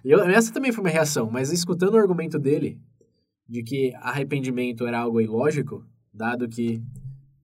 e 0.04 0.10
eu, 0.10 0.20
essa 0.24 0.52
também 0.52 0.72
foi 0.72 0.82
uma 0.82 0.90
reação, 0.90 1.30
mas 1.30 1.52
escutando 1.52 1.94
o 1.94 1.98
argumento 1.98 2.38
dele 2.38 2.80
de 3.48 3.62
que 3.62 3.92
arrependimento 3.96 4.86
era 4.86 4.98
algo 4.98 5.20
ilógico, 5.20 5.84
dado 6.12 6.48
que 6.48 6.82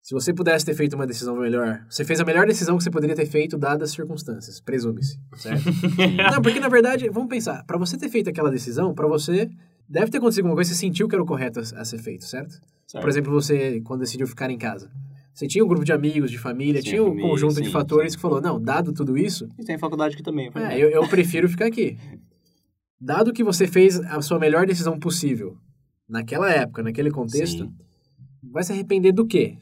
se 0.03 0.15
você 0.15 0.33
pudesse 0.33 0.65
ter 0.65 0.75
feito 0.75 0.95
uma 0.95 1.07
decisão 1.07 1.35
melhor, 1.37 1.85
você 1.91 2.05
fez 2.05 2.21
a 2.21 2.25
melhor 2.25 2.47
decisão 2.47 2.77
que 2.77 2.85
você 2.85 2.91
poderia 2.91 3.17
ter 3.17 3.27
feito 3.27 3.59
dadas 3.59 3.91
as 3.91 3.97
circunstâncias, 3.97 4.61
presume-se, 4.61 5.19
certo? 5.37 5.65
não, 6.33 6.41
porque 6.41 6.61
na 6.61 6.69
verdade, 6.69 7.09
vamos 7.09 7.29
pensar, 7.29 7.65
para 7.65 7.77
você 7.77 7.97
ter 7.97 8.09
feito 8.09 8.31
aquela 8.31 8.51
decisão, 8.51 8.95
para 8.95 9.09
você 9.09 9.51
deve 9.89 10.11
ter 10.11 10.19
acontecido 10.19 10.45
alguma 10.45 10.57
coisa, 10.57 10.71
você 10.71 10.79
sentiu 10.79 11.09
que 11.09 11.15
era 11.15 11.23
o 11.23 11.27
correto 11.27 11.61
a, 11.61 11.63
a 11.81 11.85
ser 11.85 11.99
feito, 11.99 12.25
certo? 12.25 12.61
certo? 12.87 13.03
Por 13.03 13.09
exemplo, 13.09 13.33
você, 13.33 13.81
quando 13.83 14.01
decidiu 14.01 14.27
ficar 14.27 14.51
em 14.51 14.59
casa. 14.59 14.91
Você 15.33 15.47
tinha 15.47 15.63
um 15.63 15.69
grupo 15.69 15.85
de 15.85 15.93
amigos, 15.93 16.31
de 16.31 16.39
família, 16.39 16.81
sim, 16.81 16.91
tinha 16.91 17.03
um 17.03 17.09
família, 17.09 17.29
conjunto 17.29 17.55
sim, 17.55 17.63
de 17.63 17.71
fatores 17.71 18.13
sim. 18.13 18.19
que 18.19 18.23
falou, 18.23 18.41
não, 18.41 18.61
dado 18.61 18.93
tudo 18.93 19.19
isso... 19.19 19.49
E 19.59 19.65
tem 19.65 19.77
faculdade 19.77 20.15
aqui 20.15 20.23
também. 20.23 20.51
É, 20.55 20.79
eu, 20.79 20.89
eu 20.89 21.07
prefiro 21.09 21.49
ficar 21.49 21.67
aqui. 21.67 21.99
Dado 22.99 23.31
que 23.33 23.45
você 23.45 23.67
fez 23.67 24.01
a 24.01 24.23
sua 24.23 24.39
melhor 24.39 24.67
decisão 24.67 24.99
possível, 24.99 25.59
naquela 26.09 26.51
época, 26.51 26.83
naquele 26.83 27.11
contexto, 27.11 27.71
vai 28.43 28.65
se 28.65 28.73
arrepender 28.73 29.13
do 29.13 29.27
quê? 29.27 29.59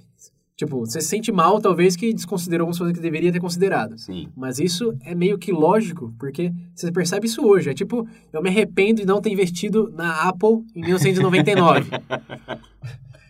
Tipo, 0.57 0.81
você 0.81 1.01
se 1.01 1.09
sente 1.09 1.33
mal, 1.33 1.61
talvez, 1.61 1.97
que 1.97 2.15
desconsiderou 2.15 2.65
algumas 2.65 2.79
coisas 2.79 2.97
que 2.97 3.03
deveria 3.03 3.33
ter 3.33 3.41
considerado. 3.41 3.99
Sim. 3.99 4.29
Mas 4.37 4.61
isso 4.61 4.97
é 5.05 5.15
meio 5.15 5.37
que 5.37 5.51
lógico, 5.51 6.15
porque 6.19 6.53
você 6.75 6.93
percebe 6.93 7.27
isso 7.27 7.45
hoje. 7.45 7.71
É 7.71 7.75
tipo, 7.75 8.07
eu 8.33 8.41
me 8.41 8.49
arrependo 8.49 9.01
de 9.01 9.07
não 9.07 9.21
ter 9.21 9.31
investido 9.31 9.93
na 9.97 10.29
Apple 10.29 10.65
em 10.75 10.83
1999. 10.83 11.91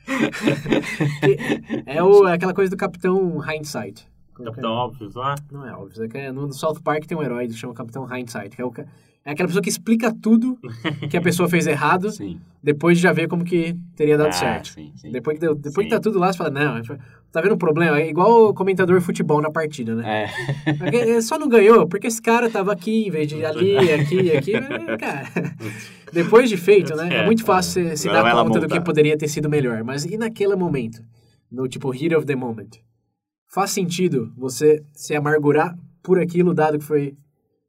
é 1.86 2.02
o, 2.02 2.28
é 2.28 2.34
aquela 2.34 2.54
coisa 2.54 2.70
do 2.70 2.76
capitão 2.76 3.40
hindsight. 3.42 4.06
Capitão 4.42 4.72
Óbvios 4.72 5.14
lá? 5.14 5.34
Não 5.52 5.66
é 5.66 5.72
óbvio. 5.72 6.04
É 6.04 6.08
que 6.08 6.18
é 6.18 6.32
no 6.32 6.52
South 6.52 6.80
Park 6.82 7.04
tem 7.06 7.16
um 7.16 7.22
herói 7.22 7.46
que 7.46 7.54
chama 7.54 7.74
Capitão 7.74 8.04
Hindsight, 8.04 8.54
que 8.56 8.60
é, 8.62 8.64
o, 8.64 8.72
é 9.24 9.30
aquela 9.30 9.46
pessoa 9.48 9.62
que 9.62 9.68
explica 9.68 10.12
tudo 10.12 10.58
que 11.10 11.16
a 11.16 11.20
pessoa 11.22 11.48
fez 11.48 11.66
errado, 11.66 12.10
Sim. 12.10 12.40
depois 12.62 12.96
de 12.98 13.02
já 13.02 13.12
ver 13.12 13.28
como 13.28 13.44
que 13.44 13.76
teria 13.96 14.18
dado 14.18 14.28
Ah, 14.28 14.32
certo. 14.32 14.68
sim, 14.68 14.92
sim. 14.96 15.10
Depois, 15.12 15.38
que, 15.38 15.54
depois 15.54 15.86
que 15.86 15.90
tá 15.94 16.00
tudo 16.00 16.18
lá, 16.18 16.32
você 16.32 16.38
fala, 16.38 16.50
não, 16.50 16.82
tá 17.32 17.40
vendo 17.40 17.52
o 17.52 17.56
problema? 17.58 17.98
É 18.00 18.08
igual 18.08 18.48
o 18.50 18.54
comentador 18.54 18.98
de 18.98 19.04
futebol 19.04 19.40
na 19.40 19.50
partida, 19.50 19.94
né? 19.94 20.26
É. 20.86 21.20
Só 21.20 21.38
não 21.38 21.48
ganhou 21.48 21.86
porque 21.88 22.06
esse 22.06 22.20
cara 22.22 22.50
tava 22.50 22.72
aqui 22.72 23.06
em 23.06 23.10
vez 23.10 23.28
de 23.28 23.44
ali, 23.44 23.76
aqui, 23.92 24.36
aqui. 24.36 24.52
É, 24.94 24.96
Cara, 24.96 25.28
depois 26.12 26.48
de 26.48 26.56
feito, 26.56 26.94
né? 26.94 27.08
É 27.10 27.16
É, 27.22 27.26
muito 27.26 27.44
fácil 27.44 27.96
se 27.96 28.08
dar 28.08 28.30
conta 28.32 28.60
do 28.60 28.68
que 28.68 28.80
poderia 28.80 29.16
ter 29.16 29.28
sido 29.28 29.48
melhor. 29.48 29.82
Mas 29.84 30.04
e 30.04 30.16
naquele 30.16 30.54
momento? 30.54 31.02
No 31.50 31.66
tipo, 31.68 31.92
heat 31.94 32.14
of 32.14 32.26
the 32.26 32.34
moment? 32.36 32.70
Faz 33.54 33.70
sentido 33.70 34.32
você 34.36 34.84
se 34.92 35.14
amargurar 35.14 35.78
por 36.02 36.18
aquilo, 36.18 36.52
dado 36.52 36.78
que 36.78 36.84
foi. 36.84 37.16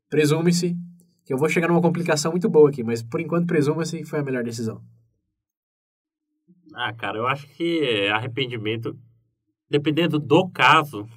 Presume-se. 0.10 0.76
Que 1.26 1.34
eu 1.34 1.38
vou 1.38 1.50
chegar 1.50 1.68
numa 1.68 1.82
complicação 1.82 2.32
muito 2.32 2.48
boa 2.50 2.70
aqui, 2.70 2.84
mas 2.84 3.02
por 3.02 3.20
enquanto 3.20 3.48
presuma-se 3.48 3.98
que 3.98 4.06
foi 4.06 4.20
a 4.20 4.24
melhor 4.24 4.44
decisão. 4.44 4.80
Ah, 6.76 6.94
cara, 6.94 7.18
eu 7.18 7.26
acho 7.28 7.48
que 7.56 8.08
arrependimento, 8.14 8.96
dependendo 9.70 10.20
do 10.20 10.48
caso, 10.50 11.08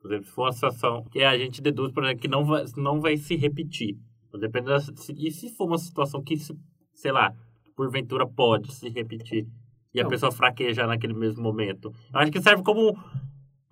por 0.00 0.10
exemplo, 0.10 0.26
se 0.26 0.32
for 0.32 0.42
uma 0.46 0.52
situação 0.52 1.04
que 1.04 1.22
a 1.22 1.36
gente 1.38 1.62
deduz, 1.62 1.92
por 1.92 2.02
exemplo, 2.04 2.22
que 2.22 2.28
não 2.28 2.44
vai, 2.44 2.64
não 2.76 3.00
vai 3.00 3.16
se 3.16 3.36
repetir. 3.36 3.96
Dependendo 4.40 4.70
da, 4.70 4.80
se- 4.80 5.14
e 5.16 5.30
se 5.30 5.50
for 5.54 5.66
uma 5.66 5.78
situação 5.78 6.22
que, 6.22 6.36
se, 6.36 6.58
sei 6.94 7.12
lá, 7.12 7.32
porventura 7.76 8.26
pode 8.26 8.72
se 8.74 8.88
repetir 8.88 9.46
e 9.94 10.00
a 10.00 10.02
Não. 10.04 10.10
pessoa 10.10 10.32
fraquejar 10.32 10.88
naquele 10.88 11.12
mesmo 11.14 11.42
momento. 11.42 11.92
Eu 12.12 12.18
acho 12.20 12.32
que 12.32 12.40
serve 12.40 12.62
como, 12.64 12.96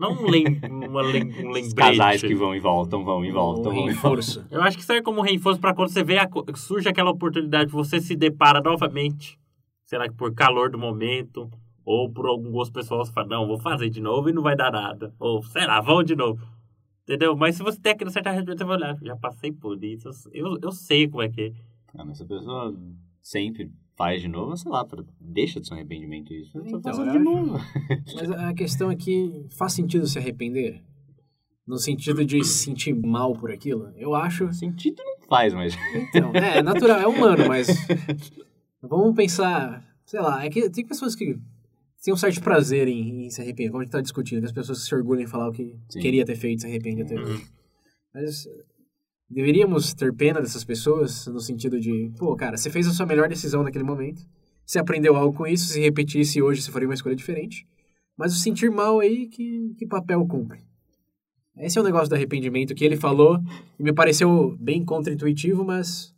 não 0.00 0.12
um, 0.12 0.30
lem, 0.30 0.46
uma 0.88 1.02
lem, 1.02 1.24
um 1.24 1.50
Os 1.50 1.54
lembrete. 1.54 1.74
casais 1.74 2.22
que 2.22 2.34
vão 2.34 2.54
e 2.54 2.58
voltam, 2.58 3.04
vão 3.04 3.22
e 3.22 3.30
voltam. 3.30 3.70
Um 3.70 3.74
vão 3.74 3.84
e 3.84 3.90
reforço. 3.90 4.46
Eu 4.50 4.62
acho 4.62 4.78
que 4.78 4.84
serve 4.84 5.02
como 5.02 5.20
reforço 5.20 5.60
para 5.60 5.74
quando 5.74 5.90
você 5.90 6.02
vê 6.02 6.18
a, 6.18 6.26
surge 6.56 6.88
aquela 6.88 7.10
oportunidade, 7.10 7.70
você 7.70 8.00
se 8.00 8.16
depara 8.16 8.62
novamente, 8.62 9.38
será 9.84 10.08
que 10.08 10.14
por 10.14 10.32
calor 10.32 10.70
do 10.70 10.78
momento, 10.78 11.50
ou 11.84 12.10
por 12.10 12.26
algum 12.26 12.50
gosto 12.50 12.72
pessoal, 12.72 13.04
você 13.04 13.12
fala, 13.12 13.28
não, 13.28 13.46
vou 13.46 13.58
fazer 13.58 13.90
de 13.90 14.00
novo 14.00 14.30
e 14.30 14.32
não 14.32 14.42
vai 14.42 14.56
dar 14.56 14.72
nada. 14.72 15.14
Ou, 15.18 15.42
sei 15.42 15.66
lá, 15.66 15.80
vamos 15.82 16.06
de 16.06 16.16
novo. 16.16 16.40
Entendeu? 17.02 17.36
Mas 17.36 17.56
se 17.56 17.62
você 17.62 17.78
tem 17.78 17.92
aquele 17.92 18.10
certo 18.10 18.28
arrependimento, 18.28 18.58
você 18.58 18.64
vai 18.64 18.76
olhar, 18.76 18.96
já 19.02 19.16
passei 19.16 19.52
por 19.52 19.82
isso, 19.84 20.08
eu, 20.32 20.58
eu 20.62 20.72
sei 20.72 21.08
como 21.08 21.22
é 21.22 21.28
que 21.28 21.42
é. 21.42 21.52
Ah, 21.94 22.04
mas 22.04 22.16
se 22.16 22.22
a 22.22 22.26
pessoa 22.26 22.74
sempre 23.20 23.70
faz 24.00 24.22
de 24.22 24.28
novo, 24.28 24.56
sei 24.56 24.70
lá, 24.72 24.82
pra- 24.82 25.04
deixa 25.20 25.60
de 25.60 25.66
ser 25.68 25.74
um 25.74 25.76
arrependimento 25.76 26.32
isso. 26.32 26.56
Eu 26.56 26.62
tô 26.62 26.68
Então, 26.78 26.80
fazendo 26.94 27.08
eu 27.08 27.12
de 27.12 27.18
novo. 27.18 27.58
Mas 28.14 28.30
a 28.30 28.54
questão 28.54 28.90
é 28.90 28.96
que 28.96 29.44
faz 29.50 29.74
sentido 29.74 30.06
se 30.06 30.18
arrepender? 30.18 30.82
No 31.66 31.76
sentido 31.76 32.24
de 32.24 32.42
se 32.42 32.64
sentir 32.64 32.94
mal 32.94 33.34
por 33.34 33.50
aquilo? 33.52 33.92
Eu 33.96 34.14
acho. 34.14 34.50
Sentido 34.54 35.02
não 35.04 35.28
faz, 35.28 35.52
mas. 35.52 35.74
Então, 36.08 36.32
é, 36.34 36.58
é 36.58 36.62
natural, 36.62 36.98
é 36.98 37.06
humano, 37.06 37.46
mas. 37.46 37.68
Vamos 38.82 39.14
pensar. 39.14 39.84
Sei 40.06 40.18
lá, 40.18 40.44
é 40.44 40.48
que 40.50 40.68
tem 40.70 40.84
pessoas 40.86 41.14
que 41.14 41.38
têm 42.02 42.14
um 42.14 42.16
certo 42.16 42.40
prazer 42.42 42.88
em, 42.88 43.26
em 43.26 43.30
se 43.30 43.40
arrepender, 43.42 43.70
como 43.70 43.82
a 43.82 43.84
gente 43.84 43.92
tá 43.92 44.00
discutindo, 44.00 44.40
que 44.40 44.46
as 44.46 44.52
pessoas 44.52 44.82
se 44.84 44.92
orgulham 44.94 45.22
em 45.22 45.26
falar 45.28 45.48
o 45.50 45.52
que 45.52 45.76
Sim. 45.90 46.00
queria 46.00 46.24
ter 46.24 46.34
feito, 46.36 46.62
se 46.62 46.66
arrepende 46.66 47.04
de 47.04 47.08
ter 47.10 47.24
feito. 47.24 47.52
Mas 48.14 48.48
deveríamos 49.30 49.94
ter 49.94 50.12
pena 50.12 50.40
dessas 50.40 50.64
pessoas, 50.64 51.26
no 51.26 51.40
sentido 51.40 51.78
de, 51.78 52.10
pô, 52.18 52.34
cara, 52.34 52.56
você 52.56 52.68
fez 52.68 52.88
a 52.88 52.92
sua 52.92 53.06
melhor 53.06 53.28
decisão 53.28 53.62
naquele 53.62 53.84
momento, 53.84 54.26
você 54.66 54.78
aprendeu 54.78 55.16
algo 55.16 55.36
com 55.36 55.46
isso, 55.46 55.72
se 55.72 55.80
repetisse 55.80 56.42
hoje, 56.42 56.62
você 56.62 56.70
faria 56.70 56.88
uma 56.88 56.94
escolha 56.94 57.14
diferente. 57.14 57.66
Mas 58.16 58.34
o 58.34 58.38
sentir 58.38 58.70
mal 58.70 59.00
aí, 59.00 59.28
que, 59.28 59.74
que 59.78 59.86
papel 59.86 60.26
cumpre? 60.26 60.60
Esse 61.56 61.78
é 61.78 61.80
o 61.80 61.84
negócio 61.84 62.08
do 62.08 62.14
arrependimento 62.14 62.74
que 62.74 62.84
ele 62.84 62.96
falou 62.96 63.38
e 63.78 63.82
me 63.82 63.92
pareceu 63.92 64.56
bem 64.58 64.84
contra-intuitivo, 64.84 65.64
mas 65.64 66.14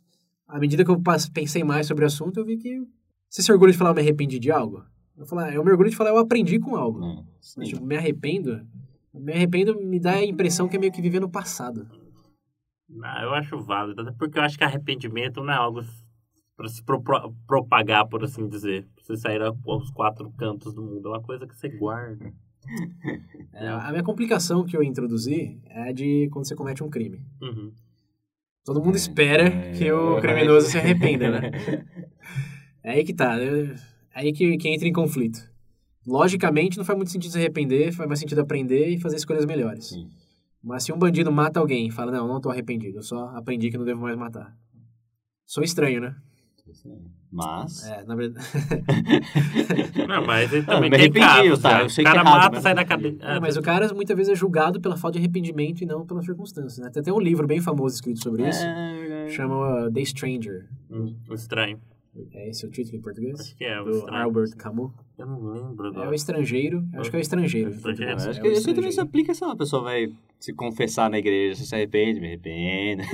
à 0.47 0.59
medida 0.59 0.83
que 0.83 0.91
eu 0.91 1.01
pensei 1.33 1.63
mais 1.63 1.87
sobre 1.87 2.03
o 2.03 2.07
assunto, 2.07 2.39
eu 2.39 2.45
vi 2.45 2.57
que 2.57 2.81
você 3.29 3.41
se 3.41 3.51
orgulha 3.51 3.71
de 3.71 3.77
falar 3.77 3.91
eu 3.91 3.95
me 3.95 4.01
arrependi 4.01 4.39
de 4.39 4.51
algo? 4.51 4.83
Eu 5.17 5.25
falar, 5.25 5.53
eu 5.53 5.63
me 5.63 5.71
orgulho 5.71 5.89
de 5.89 5.95
falar 5.95 6.11
eu 6.11 6.17
aprendi 6.17 6.59
com 6.59 6.75
algo. 6.75 7.03
É, 7.03 7.23
Mas, 7.57 7.69
tipo, 7.69 7.85
me 7.85 7.95
arrependo, 7.95 8.61
me 9.13 9.33
arrependo 9.33 9.79
me 9.79 9.99
dá 9.99 10.13
a 10.13 10.25
impressão 10.25 10.67
que 10.67 10.75
é 10.75 10.79
meio 10.79 10.91
que 10.91 11.01
viver 11.01 11.19
no 11.19 11.29
passado. 11.29 11.87
Ah, 13.03 13.23
eu 13.23 13.33
acho 13.33 13.57
válido, 13.63 14.01
até 14.01 14.11
porque 14.11 14.37
eu 14.37 14.43
acho 14.43 14.57
que 14.57 14.63
arrependimento 14.63 15.43
não 15.43 15.53
é 15.53 15.55
algo 15.57 15.81
para 16.55 16.67
se 16.67 16.83
pro- 16.83 17.01
pro- 17.01 17.33
propagar, 17.47 18.07
por 18.07 18.23
assim 18.23 18.47
dizer. 18.47 18.85
Pra 18.95 19.03
você 19.03 19.17
sair 19.17 19.41
aos 19.41 19.89
quatro 19.91 20.29
cantos 20.31 20.73
do 20.73 20.81
mundo. 20.83 21.07
É 21.07 21.11
uma 21.11 21.21
coisa 21.21 21.47
que 21.47 21.55
você 21.55 21.69
guarda. 21.69 22.33
É, 23.55 23.67
a 23.67 23.91
minha 23.91 24.03
complicação 24.03 24.63
que 24.65 24.75
eu 24.75 24.81
introduzi 24.81 25.59
é 25.69 25.91
de 25.93 26.27
quando 26.31 26.47
você 26.47 26.55
comete 26.55 26.81
um 26.83 26.89
crime. 26.89 27.21
Uhum. 27.41 27.71
Todo 28.63 28.81
mundo 28.81 28.95
espera 28.95 29.43
É. 29.47 29.71
que 29.73 29.91
o 29.91 30.19
criminoso 30.21 30.67
se 30.69 30.77
arrependa, 30.77 31.29
né? 31.41 31.51
É 32.83 32.91
aí 32.91 33.03
que 33.03 33.13
tá. 33.13 33.37
É 33.39 33.75
aí 34.13 34.31
que, 34.33 34.57
que 34.57 34.69
entra 34.69 34.87
em 34.87 34.93
conflito. 34.93 35.39
Logicamente, 36.07 36.77
não 36.77 36.83
faz 36.85 36.97
muito 36.97 37.11
sentido 37.11 37.31
se 37.31 37.37
arrepender, 37.37 37.91
faz 37.93 38.07
mais 38.07 38.19
sentido 38.19 38.39
aprender 38.41 38.87
e 38.89 38.99
fazer 38.99 39.17
escolhas 39.17 39.45
melhores. 39.45 39.89
Sim. 39.89 40.09
Mas 40.63 40.83
se 40.83 40.93
um 40.93 40.97
bandido 40.97 41.31
mata 41.31 41.59
alguém 41.59 41.87
e 41.87 41.91
fala, 41.91 42.11
não, 42.11 42.27
não 42.27 42.39
tô 42.39 42.49
arrependido, 42.49 42.99
eu 42.99 43.03
só 43.03 43.27
aprendi 43.35 43.69
que 43.69 43.77
não 43.77 43.83
devo 43.83 44.01
mais 44.01 44.17
matar. 44.17 44.55
Sou 45.45 45.63
estranho, 45.63 45.99
né? 45.99 46.15
Mas. 47.29 47.85
É, 47.85 48.03
na 48.05 48.15
verdade. 48.15 48.45
Não, 50.07 50.25
mas 50.25 50.53
ele 50.53 50.65
também 50.65 50.89
me 50.89 50.97
tem 50.97 51.11
casos. 51.11 51.59
tá, 51.59 51.81
eu 51.81 51.89
sei 51.89 52.03
o 52.03 52.05
que 52.05 52.11
é 52.11 52.15
cara 52.15 52.29
errado, 52.29 52.43
mata, 52.43 52.51
mas 52.53 52.63
sai 52.63 52.75
da 52.75 52.85
cadeia. 52.85 53.17
É, 53.19 53.39
mas 53.39 53.57
o 53.57 53.61
cara 53.61 53.93
muitas 53.93 54.15
vezes 54.15 54.31
é 54.31 54.35
julgado 54.35 54.79
pela 54.79 54.95
falta 54.95 55.17
de 55.17 55.25
arrependimento 55.25 55.81
e 55.81 55.85
não 55.85 56.05
pelas 56.05 56.25
circunstâncias. 56.25 56.77
Né? 56.77 56.91
Tem 56.91 57.01
até 57.01 57.11
um 57.11 57.19
livro 57.19 57.47
bem 57.47 57.59
famoso 57.59 57.95
escrito 57.95 58.21
sobre 58.21 58.47
isso. 58.47 58.63
É, 58.63 59.27
Chama 59.29 59.87
uh, 59.87 59.91
The 59.91 60.05
Stranger. 60.05 60.69
Hum, 60.91 61.15
o 61.27 61.33
estranho. 61.33 61.79
É 62.33 62.49
esse 62.49 62.65
o 62.65 62.69
título 62.69 62.97
em 62.97 63.01
português? 63.01 63.39
Acho 63.39 63.55
que 63.55 63.63
é 63.63 63.81
o 63.81 63.85
Do 63.85 63.91
estranho. 63.91 64.23
Albert 64.23 64.55
Camus. 64.55 64.91
Eu 65.17 65.25
não 65.25 65.51
lembro. 65.51 65.87
É 65.87 65.89
agora. 65.89 66.09
o 66.11 66.13
estrangeiro. 66.13 66.87
Acho 66.93 67.09
que 67.09 67.15
é 67.15 67.19
o 67.19 67.21
estrangeiro. 67.21 67.71
em 67.71 67.73
Estrangeiro. 67.73 68.13
acho 68.13 68.39
É 68.39 68.41
que 68.41 68.47
isso 68.49 68.73
também 68.73 68.91
se 68.91 68.99
aplica 68.99 69.33
se 69.33 69.43
uma 69.43 69.55
pessoa 69.55 69.83
vai 69.83 70.13
se 70.39 70.53
confessar 70.53 71.09
na 71.09 71.17
igreja, 71.17 71.55
você 71.55 71.65
se 71.65 71.73
arrepende, 71.73 72.19
me 72.19 72.27
arrependo. 72.27 73.01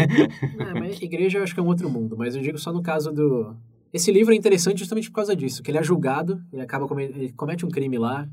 É, 0.59 0.79
mas 0.79 1.01
igreja 1.01 1.37
eu 1.37 1.43
acho 1.43 1.53
que 1.53 1.59
é 1.59 1.63
um 1.63 1.67
outro 1.67 1.89
mundo. 1.89 2.17
Mas 2.17 2.35
eu 2.35 2.41
digo 2.41 2.57
só 2.57 2.73
no 2.73 2.81
caso 2.81 3.11
do... 3.11 3.55
Esse 3.93 4.11
livro 4.11 4.33
é 4.33 4.37
interessante 4.37 4.79
justamente 4.79 5.09
por 5.09 5.15
causa 5.15 5.35
disso. 5.35 5.63
Que 5.63 5.71
ele 5.71 5.77
é 5.77 5.83
julgado, 5.83 6.43
ele 6.51 6.61
acaba 6.61 6.87
come... 6.87 7.05
ele 7.05 7.31
comete 7.31 7.65
um 7.65 7.69
crime 7.69 7.97
lá, 7.97 8.27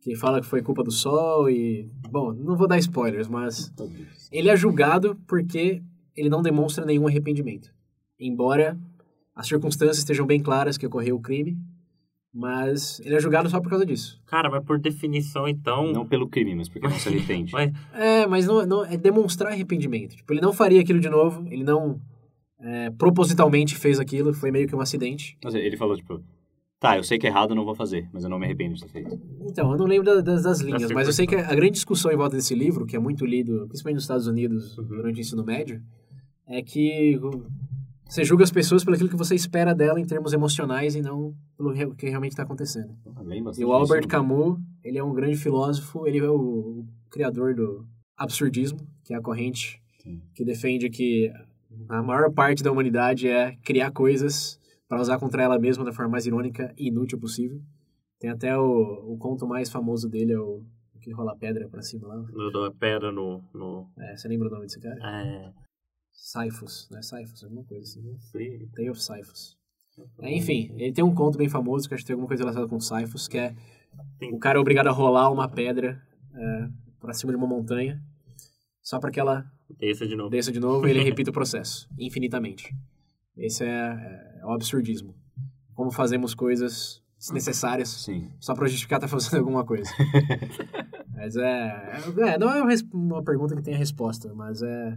que 0.00 0.16
fala 0.16 0.40
que 0.40 0.46
foi 0.46 0.62
culpa 0.62 0.82
do 0.82 0.90
sol 0.90 1.48
e... 1.48 1.88
Bom, 2.10 2.32
não 2.32 2.56
vou 2.56 2.66
dar 2.66 2.78
spoilers, 2.78 3.28
mas... 3.28 3.72
Ele 4.32 4.48
é 4.48 4.56
julgado 4.56 5.16
porque 5.26 5.80
ele 6.16 6.28
não 6.28 6.42
demonstra 6.42 6.84
nenhum 6.84 7.06
arrependimento. 7.06 7.72
Embora 8.18 8.76
as 9.38 9.46
circunstâncias 9.46 9.98
estejam 9.98 10.26
bem 10.26 10.40
claras 10.42 10.76
que 10.76 10.86
ocorreu 10.86 11.16
o 11.16 11.20
crime, 11.20 11.56
mas 12.34 13.00
ele 13.00 13.14
é 13.14 13.20
julgado 13.20 13.48
só 13.48 13.60
por 13.60 13.70
causa 13.70 13.86
disso. 13.86 14.20
Cara, 14.26 14.50
mas 14.50 14.62
por 14.64 14.78
definição, 14.78 15.48
então. 15.48 15.92
Não 15.92 16.06
pelo 16.06 16.28
crime, 16.28 16.54
mas 16.54 16.68
porque 16.68 16.86
não 16.88 16.98
se 16.98 17.08
arrepende. 17.08 17.52
Mas, 17.52 17.72
É, 17.94 18.26
mas 18.26 18.46
não, 18.46 18.66
não- 18.66 18.84
é 18.84 18.96
demonstrar 18.96 19.52
arrependimento. 19.52 20.16
Tipo, 20.16 20.32
ele 20.32 20.40
não 20.40 20.52
faria 20.52 20.80
aquilo 20.80 21.00
de 21.00 21.08
novo, 21.08 21.46
ele 21.50 21.64
não 21.64 22.00
é, 22.60 22.90
propositalmente 22.90 23.76
fez 23.76 23.98
aquilo, 24.00 24.34
foi 24.34 24.50
meio 24.50 24.66
que 24.68 24.74
um 24.76 24.80
acidente. 24.80 25.38
Mas 25.42 25.54
ele 25.54 25.76
falou, 25.76 25.96
tipo, 25.96 26.20
tá, 26.80 26.96
eu 26.96 27.02
sei 27.04 27.18
que 27.18 27.26
é 27.26 27.30
errado, 27.30 27.50
eu 27.50 27.56
não 27.56 27.64
vou 27.64 27.74
fazer, 27.74 28.08
mas 28.12 28.24
eu 28.24 28.30
não 28.30 28.38
me 28.38 28.44
arrependo 28.46 28.74
de 28.74 28.82
ter 28.82 28.88
feito. 28.88 29.18
Então, 29.46 29.70
eu 29.72 29.78
não 29.78 29.86
lembro 29.86 30.04
da- 30.04 30.20
das, 30.20 30.42
das 30.42 30.60
linhas, 30.60 30.90
mas 30.90 31.06
eu 31.06 31.12
sei 31.12 31.26
que 31.26 31.36
a 31.36 31.54
grande 31.54 31.72
discussão 31.72 32.10
em 32.12 32.16
volta 32.16 32.36
desse 32.36 32.54
livro, 32.54 32.84
que 32.84 32.96
é 32.96 32.98
muito 32.98 33.24
lido, 33.24 33.66
principalmente 33.68 33.94
nos 33.96 34.04
Estados 34.04 34.26
Unidos, 34.26 34.74
durante 34.76 35.18
o 35.18 35.20
ensino 35.20 35.44
médio, 35.44 35.80
é 36.46 36.60
que 36.62 37.18
você 38.08 38.24
julga 38.24 38.44
as 38.44 38.50
pessoas 38.50 38.82
pelo 38.82 38.94
aquilo 38.94 39.10
que 39.10 39.16
você 39.16 39.34
espera 39.34 39.74
dela 39.74 40.00
em 40.00 40.06
termos 40.06 40.32
emocionais 40.32 40.94
e 40.94 41.02
não 41.02 41.34
pelo 41.56 41.94
que 41.94 42.08
realmente 42.08 42.32
está 42.32 42.42
acontecendo. 42.42 42.96
E 43.56 43.64
o 43.64 43.72
Albert 43.72 44.00
disso. 44.00 44.08
Camus, 44.08 44.58
ele 44.82 44.98
é 44.98 45.04
um 45.04 45.12
grande 45.12 45.36
filósofo, 45.36 46.06
ele 46.06 46.18
é 46.18 46.28
o, 46.28 46.34
o 46.34 46.86
criador 47.10 47.54
do 47.54 47.86
absurdismo, 48.16 48.78
que 49.04 49.12
é 49.12 49.16
a 49.16 49.22
corrente 49.22 49.80
Sim. 50.02 50.22
que 50.34 50.44
defende 50.44 50.88
que 50.88 51.30
a 51.88 52.02
maior 52.02 52.32
parte 52.32 52.62
da 52.62 52.72
humanidade 52.72 53.28
é 53.28 53.56
criar 53.62 53.90
coisas 53.90 54.58
para 54.88 55.00
usar 55.00 55.18
contra 55.18 55.42
ela 55.42 55.58
mesma 55.58 55.84
da 55.84 55.92
forma 55.92 56.12
mais 56.12 56.26
irônica 56.26 56.72
e 56.76 56.88
inútil 56.88 57.18
possível. 57.18 57.60
Tem 58.18 58.30
até 58.30 58.56
o, 58.56 59.12
o 59.12 59.18
conto 59.18 59.46
mais 59.46 59.70
famoso 59.70 60.08
dele, 60.08 60.32
é 60.32 60.38
o 60.40 60.64
o 60.98 61.00
que 61.00 61.12
rola 61.12 61.36
pedra 61.36 61.68
pra 61.68 61.80
cima 61.80 62.08
lá. 62.08 62.16
eu 62.16 62.50
dou 62.50 62.64
a 62.64 62.72
pedra 62.72 63.12
no. 63.12 63.42
no 63.54 63.88
É, 63.96 64.16
você 64.16 64.28
lembra 64.28 64.48
o 64.48 64.50
nome 64.50 64.64
desse 64.64 64.80
cara? 64.80 64.98
é, 65.00 65.52
Sisyphus, 66.18 66.88
né? 66.90 67.00
Sisyphus, 67.00 67.44
alguma 67.44 67.64
coisa 67.64 67.84
assim. 67.84 68.18
sei. 68.32 68.68
Tale 68.74 68.90
of 68.90 69.00
Sisyphus. 69.00 69.56
É, 70.20 70.36
enfim, 70.36 70.72
ele 70.76 70.92
tem 70.92 71.02
um 71.04 71.14
conto 71.14 71.38
bem 71.38 71.48
famoso 71.48 71.88
que 71.88 71.94
acho 71.94 72.02
que 72.04 72.06
tem 72.08 72.14
alguma 72.14 72.28
coisa 72.28 72.42
relacionada 72.42 72.68
com 72.68 72.78
Sisyphus, 72.78 73.26
que 73.26 73.38
é 73.38 73.54
o 74.32 74.38
cara 74.38 74.58
é 74.58 74.60
obrigado 74.60 74.88
a 74.88 74.92
rolar 74.92 75.30
uma 75.30 75.48
pedra 75.48 76.00
é, 76.34 76.68
pra 77.00 77.12
cima 77.12 77.32
de 77.32 77.36
uma 77.36 77.46
montanha 77.46 78.00
só 78.82 78.98
para 78.98 79.10
que 79.10 79.18
ela 79.18 79.44
é 79.80 79.92
de 79.92 80.16
novo. 80.16 80.30
desça 80.30 80.52
de 80.52 80.60
novo 80.60 80.86
e 80.86 80.90
ele 80.90 81.02
repita 81.04 81.30
o 81.30 81.32
processo, 81.32 81.88
infinitamente. 81.98 82.74
Esse 83.36 83.64
é, 83.64 83.68
é, 83.68 84.40
é 84.40 84.46
o 84.46 84.50
absurdismo. 84.52 85.14
Como 85.74 85.90
fazemos 85.90 86.34
coisas 86.34 87.02
desnecessárias 87.18 87.88
Sim. 87.88 88.30
só 88.40 88.54
pra 88.54 88.66
justificar 88.66 88.98
estar 88.98 89.08
fazendo 89.08 89.40
alguma 89.40 89.64
coisa. 89.64 89.90
Mas 91.14 91.36
é, 91.36 92.00
é. 92.26 92.38
Não 92.38 92.48
é 92.50 92.62
uma 92.92 93.22
pergunta 93.22 93.56
que 93.56 93.62
tenha 93.62 93.76
resposta, 93.76 94.32
mas 94.34 94.62
é. 94.62 94.96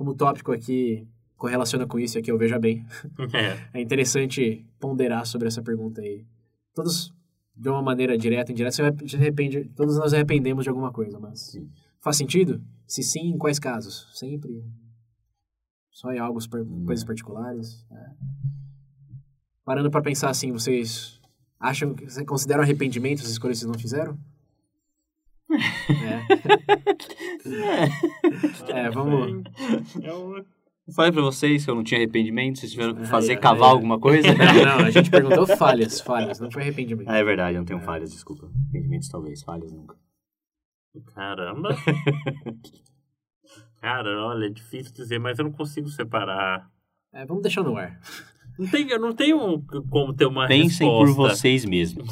Como 0.00 0.12
o 0.12 0.14
tópico 0.14 0.50
aqui 0.50 1.06
correlaciona 1.36 1.86
com 1.86 1.98
isso 1.98 2.16
e 2.16 2.20
aqui 2.20 2.32
eu 2.32 2.38
veja 2.38 2.58
bem. 2.58 2.86
É. 3.34 3.80
é 3.80 3.82
interessante 3.82 4.66
ponderar 4.78 5.26
sobre 5.26 5.46
essa 5.46 5.60
pergunta 5.60 6.00
aí. 6.00 6.24
Todos, 6.74 7.12
de 7.54 7.68
uma 7.68 7.82
maneira 7.82 8.16
direta, 8.16 8.50
indireta, 8.50 8.76
se 9.06 9.14
arrepende, 9.14 9.70
todos 9.76 9.98
nós 9.98 10.14
arrependemos 10.14 10.64
de 10.64 10.70
alguma 10.70 10.90
coisa, 10.90 11.20
mas. 11.20 11.50
Sim. 11.50 11.70
Faz 12.00 12.16
sentido? 12.16 12.64
Se 12.86 13.02
sim, 13.02 13.28
em 13.28 13.36
quais 13.36 13.58
casos? 13.58 14.08
Sempre. 14.14 14.64
Só 15.90 16.10
em 16.10 16.18
algo, 16.18 16.38
coisas 16.86 17.04
particulares. 17.04 17.86
É. 17.90 18.10
Parando 19.66 19.90
para 19.90 20.00
pensar 20.00 20.30
assim, 20.30 20.50
vocês 20.50 21.20
acham 21.58 21.92
que 21.92 22.08
você 22.08 22.24
consideram 22.24 22.62
arrependimento 22.62 23.20
as 23.20 23.28
escolhas 23.28 23.58
que 23.58 23.66
vocês 23.66 23.70
não 23.70 23.78
fizeram? 23.78 24.18
É. 28.70 28.86
é, 28.86 28.90
vamos. 28.90 29.42
Eu 30.90 30.94
falei 30.94 31.12
pra 31.12 31.22
vocês 31.22 31.64
que 31.64 31.70
eu 31.70 31.74
não 31.74 31.84
tinha 31.84 31.98
arrependimento, 31.98 32.58
vocês 32.58 32.72
tiveram 32.72 32.94
que 32.94 33.06
fazer, 33.06 33.34
é, 33.34 33.36
cavar 33.36 33.68
é. 33.70 33.72
alguma 33.72 33.98
coisa? 33.98 34.28
Não, 34.34 34.78
não, 34.78 34.86
a 34.86 34.90
gente 34.90 35.10
perguntou 35.10 35.46
falhas, 35.46 36.00
falhas, 36.00 36.40
não 36.40 36.50
foi 36.50 36.62
arrependimento. 36.62 37.08
Ah, 37.08 37.18
é 37.18 37.24
verdade, 37.24 37.56
eu 37.56 37.60
não 37.60 37.66
tenho 37.66 37.80
é. 37.80 37.82
falhas, 37.82 38.10
desculpa. 38.10 38.46
Arrependimentos 38.46 39.08
talvez, 39.08 39.42
falhas 39.42 39.72
nunca. 39.72 39.96
Caramba! 41.14 41.76
Cara, 43.80 44.24
olha, 44.26 44.46
é 44.46 44.50
difícil 44.50 44.92
dizer, 44.92 45.18
mas 45.18 45.38
eu 45.38 45.44
não 45.44 45.52
consigo 45.52 45.88
separar. 45.88 46.68
É, 47.12 47.24
vamos 47.24 47.42
deixar 47.42 47.62
no 47.62 47.76
ar. 47.76 47.98
Não 48.58 48.68
tem, 48.68 48.88
eu 48.90 48.98
não 48.98 49.14
tenho 49.14 49.62
como 49.88 50.12
ter 50.12 50.26
uma 50.26 50.46
Pensem 50.46 50.86
resposta. 50.86 51.16
por 51.16 51.28
vocês 51.28 51.64
mesmos. 51.64 52.06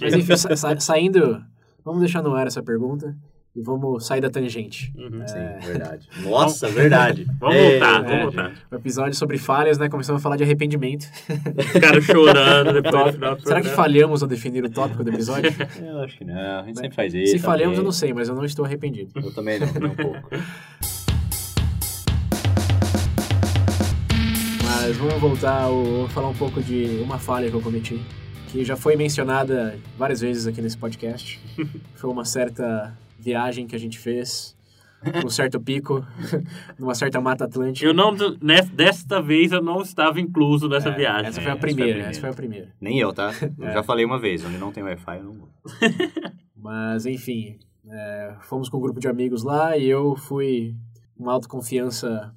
mas 0.00 0.14
enfim, 0.14 0.36
sa 0.36 0.80
saindo 0.80 1.44
Vamos 1.88 2.02
deixar 2.02 2.22
no 2.22 2.34
ar 2.34 2.46
essa 2.46 2.62
pergunta 2.62 3.16
e 3.56 3.62
vamos 3.62 4.04
sair 4.04 4.20
da 4.20 4.28
tangente. 4.28 4.92
Uhum. 4.94 5.22
É... 5.22 5.26
Sim, 5.26 5.66
verdade. 5.66 6.06
Nossa, 6.22 6.68
verdade. 6.68 7.26
vamos 7.40 7.56
voltar, 7.56 7.86
é, 7.86 8.02
vamos 8.02 8.22
voltar. 8.24 8.52
O 8.70 8.74
episódio 8.74 9.14
sobre 9.14 9.38
falhas, 9.38 9.78
né? 9.78 9.88
Começamos 9.88 10.20
a 10.20 10.22
falar 10.22 10.36
de 10.36 10.44
arrependimento. 10.44 11.06
Os 11.56 11.80
caras 11.80 12.04
chorando 12.04 12.74
depois 12.74 13.14
final 13.14 13.40
Será 13.40 13.62
que 13.62 13.68
falhamos 13.70 14.22
ao 14.22 14.28
definir 14.28 14.62
o 14.66 14.68
tópico 14.68 15.02
do 15.02 15.08
episódio? 15.08 15.50
Eu 15.82 16.00
acho 16.00 16.18
que 16.18 16.26
não. 16.26 16.60
A 16.60 16.64
gente 16.64 16.78
sempre 16.78 16.94
faz 16.94 17.14
isso. 17.14 17.32
Se 17.32 17.38
falhamos, 17.38 17.78
eu 17.78 17.84
não 17.84 17.92
sei, 17.92 18.12
mas 18.12 18.28
eu 18.28 18.34
não 18.34 18.44
estou 18.44 18.66
arrependido. 18.66 19.10
Eu 19.16 19.32
também 19.32 19.58
não, 19.58 19.66
nem 19.72 19.90
um 19.90 19.94
pouco. 19.94 20.28
Mas 24.62 24.94
vamos 24.98 25.14
voltar, 25.14 25.68
vou 25.68 26.06
falar 26.08 26.28
um 26.28 26.34
pouco 26.34 26.60
de 26.60 27.00
uma 27.02 27.18
falha 27.18 27.48
que 27.48 27.56
eu 27.56 27.62
cometi 27.62 27.98
que 28.50 28.64
já 28.64 28.76
foi 28.76 28.96
mencionada 28.96 29.78
várias 29.96 30.20
vezes 30.20 30.46
aqui 30.46 30.60
nesse 30.60 30.76
podcast. 30.76 31.40
foi 31.94 32.10
uma 32.10 32.24
certa 32.24 32.96
viagem 33.18 33.66
que 33.66 33.76
a 33.76 33.78
gente 33.78 33.98
fez 33.98 34.56
um 35.24 35.28
certo 35.28 35.60
pico, 35.60 36.04
numa 36.78 36.94
certa 36.94 37.20
mata 37.20 37.44
atlântica. 37.44 37.86
Eu 37.86 37.94
não, 37.94 38.14
desta 38.72 39.20
vez 39.22 39.52
eu 39.52 39.62
não 39.62 39.80
estava 39.82 40.20
incluso 40.20 40.68
nessa 40.68 40.88
é, 40.88 40.96
viagem. 40.96 41.26
Essa 41.26 41.40
foi 41.40 41.52
a 41.52 41.56
primeira, 41.56 42.00
essa 42.00 42.20
foi 42.20 42.30
a 42.30 42.34
primeira. 42.34 42.74
Nem 42.80 42.98
eu, 42.98 43.12
tá? 43.12 43.30
Eu 43.58 43.66
é. 43.66 43.72
já 43.72 43.82
falei 43.82 44.04
uma 44.04 44.18
vez, 44.18 44.44
onde 44.44 44.58
não 44.58 44.72
tem 44.72 44.82
Wi-Fi 44.82 45.18
eu 45.18 45.24
não 45.24 45.34
vou. 45.34 45.48
Mas, 46.56 47.06
enfim, 47.06 47.58
é, 47.88 48.34
fomos 48.42 48.68
com 48.68 48.78
um 48.78 48.80
grupo 48.80 49.00
de 49.00 49.08
amigos 49.08 49.42
lá 49.42 49.76
e 49.76 49.86
eu 49.86 50.16
fui 50.16 50.74
com 51.16 51.24
uma 51.24 51.32
autoconfiança 51.32 52.34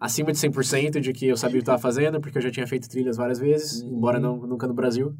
acima 0.00 0.32
de 0.32 0.38
100% 0.38 1.00
de 1.00 1.12
que 1.12 1.26
eu 1.26 1.36
sabia 1.36 1.56
o 1.56 1.58
que 1.58 1.62
estava 1.62 1.78
fazendo, 1.78 2.20
porque 2.20 2.38
eu 2.38 2.42
já 2.42 2.50
tinha 2.50 2.66
feito 2.66 2.88
trilhas 2.88 3.16
várias 3.16 3.38
vezes, 3.38 3.82
uhum. 3.82 3.96
embora 3.96 4.18
não, 4.18 4.36
nunca 4.38 4.66
no 4.66 4.74
Brasil. 4.74 5.14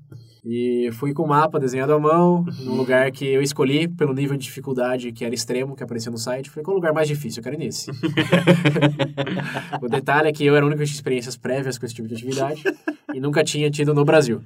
E 0.44 0.90
fui 0.92 1.12
com 1.12 1.24
o 1.24 1.28
mapa 1.28 1.58
desenhado 1.58 1.92
à 1.92 1.98
mão, 1.98 2.44
num 2.60 2.76
lugar 2.76 3.10
que 3.10 3.26
eu 3.26 3.42
escolhi 3.42 3.88
pelo 3.88 4.14
nível 4.14 4.36
de 4.36 4.44
dificuldade 4.44 5.10
que 5.12 5.24
era 5.24 5.34
extremo, 5.34 5.74
que 5.74 5.82
aparecia 5.82 6.10
no 6.10 6.18
site. 6.18 6.50
Falei, 6.50 6.64
qual 6.64 6.74
o 6.74 6.78
lugar 6.78 6.92
mais 6.92 7.08
difícil? 7.08 7.40
Eu 7.40 7.44
quero 7.44 7.56
ir 7.56 7.58
nesse. 7.58 7.90
o 9.82 9.88
detalhe 9.88 10.28
é 10.28 10.32
que 10.32 10.44
eu 10.44 10.54
era 10.54 10.64
o 10.64 10.68
único 10.68 10.80
que 10.80 10.86
tinha 10.86 10.96
experiências 10.96 11.36
prévias 11.36 11.78
com 11.78 11.86
esse 11.86 11.94
tipo 11.94 12.06
de 12.06 12.14
atividade 12.14 12.62
e 13.12 13.20
nunca 13.20 13.42
tinha 13.42 13.70
tido 13.70 13.92
no 13.92 14.04
Brasil. 14.04 14.40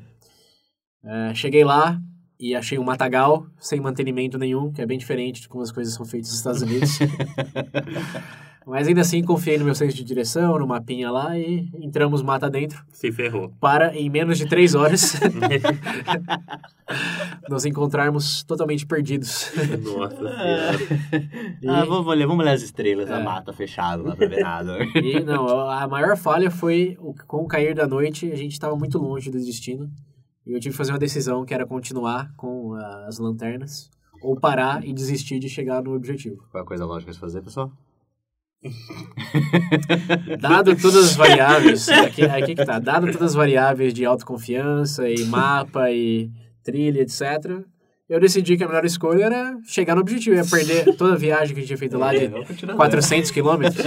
É, 1.05 1.35
cheguei 1.35 1.65
lá, 1.65 2.01
e 2.41 2.55
achei 2.55 2.79
um 2.79 2.83
matagal 2.83 3.47
sem 3.59 3.79
mantenimento 3.79 4.39
nenhum, 4.39 4.73
que 4.73 4.81
é 4.81 4.87
bem 4.87 4.97
diferente 4.97 5.43
de 5.43 5.49
como 5.49 5.63
as 5.63 5.71
coisas 5.71 5.93
são 5.93 6.07
feitas 6.07 6.31
nos 6.31 6.39
Estados 6.39 6.63
Unidos. 6.63 6.99
Mas 8.67 8.87
ainda 8.87 9.01
assim, 9.01 9.23
confiei 9.23 9.59
no 9.59 9.65
meu 9.65 9.75
senso 9.75 9.97
de 9.97 10.05
direção, 10.05 10.59
no 10.59 10.67
mapinha 10.67 11.11
lá 11.11 11.37
e 11.39 11.71
entramos 11.81 12.23
mata 12.23 12.49
dentro. 12.51 12.85
Se 12.93 13.11
ferrou. 13.11 13.53
Para, 13.59 13.97
em 13.97 14.11
menos 14.11 14.37
de 14.37 14.47
três 14.47 14.75
horas, 14.75 15.19
nos 17.49 17.65
encontrarmos 17.65 18.43
totalmente 18.43 18.87
perdidos. 18.87 19.53
Nossa 19.83 20.17
Senhora. 20.17 20.79
E... 21.63 21.69
Ah, 21.69 21.85
vamos 21.85 22.07
olhar, 22.07 22.27
vamos 22.27 22.43
olhar 22.43 22.53
as 22.53 22.63
estrelas 22.63 23.09
é. 23.09 23.13
da 23.13 23.21
mata 23.21 23.53
fechada 23.53 24.03
lá 24.03 24.15
pra 24.15 24.29
ver 24.29 24.43
nada. 24.43 24.79
E, 25.01 25.21
não, 25.21 25.49
a 25.69 25.89
maior 25.89 26.17
falha 26.17 26.51
foi 26.51 26.97
com 27.27 27.39
o 27.39 27.47
cair 27.47 27.75
da 27.75 27.87
noite, 27.87 28.31
a 28.31 28.37
gente 28.37 28.53
estava 28.53 28.77
muito 28.77 28.99
longe 28.99 29.31
do 29.31 29.39
destino. 29.39 29.91
E 30.47 30.53
eu 30.53 30.61
tive 30.61 30.73
que 30.73 30.77
fazer 30.77 30.93
uma 30.93 30.99
decisão 30.99 31.45
que 31.45 31.55
era 31.55 31.67
continuar 31.67 32.33
com 32.37 32.75
as 33.07 33.19
lanternas 33.19 33.91
ou 34.23 34.39
parar 34.39 34.85
e 34.85 34.93
desistir 34.93 35.39
de 35.39 35.49
chegar 35.49 35.83
no 35.83 35.95
objetivo. 35.95 36.45
Qual 36.51 36.61
é 36.61 36.65
a 36.65 36.67
coisa 36.67 36.85
lógica 36.85 37.13
de 37.13 37.19
fazer, 37.19 37.43
pessoal? 37.43 37.73
Dado 40.39 40.77
todas 40.77 41.05
as 41.05 41.17
variáveis, 41.17 41.89
aqui, 41.89 42.23
aqui 42.25 42.55
que 42.55 42.65
tá, 42.65 42.79
dado 42.79 43.07
todas 43.07 43.29
as 43.29 43.35
variáveis 43.35 43.95
de 43.95 44.05
autoconfiança 44.05 45.09
e 45.09 45.25
mapa 45.25 45.91
e 45.91 46.31
trilha, 46.63 47.01
etc., 47.01 47.65
eu 48.09 48.19
decidi 48.19 48.57
que 48.57 48.65
a 48.65 48.67
melhor 48.67 48.85
escolha 48.85 49.25
era 49.25 49.57
chegar 49.65 49.95
no 49.95 50.01
objetivo, 50.01 50.35
ia 50.35 50.45
perder 50.45 50.97
toda 50.97 51.15
a 51.15 51.17
viagem 51.17 51.55
que 51.55 51.61
a 51.61 51.63
gente 51.63 51.69
tinha 51.69 51.79
feito 51.79 51.97
lá 51.97 52.13
de 52.13 52.29
400 52.75 53.31
quilômetros. 53.31 53.85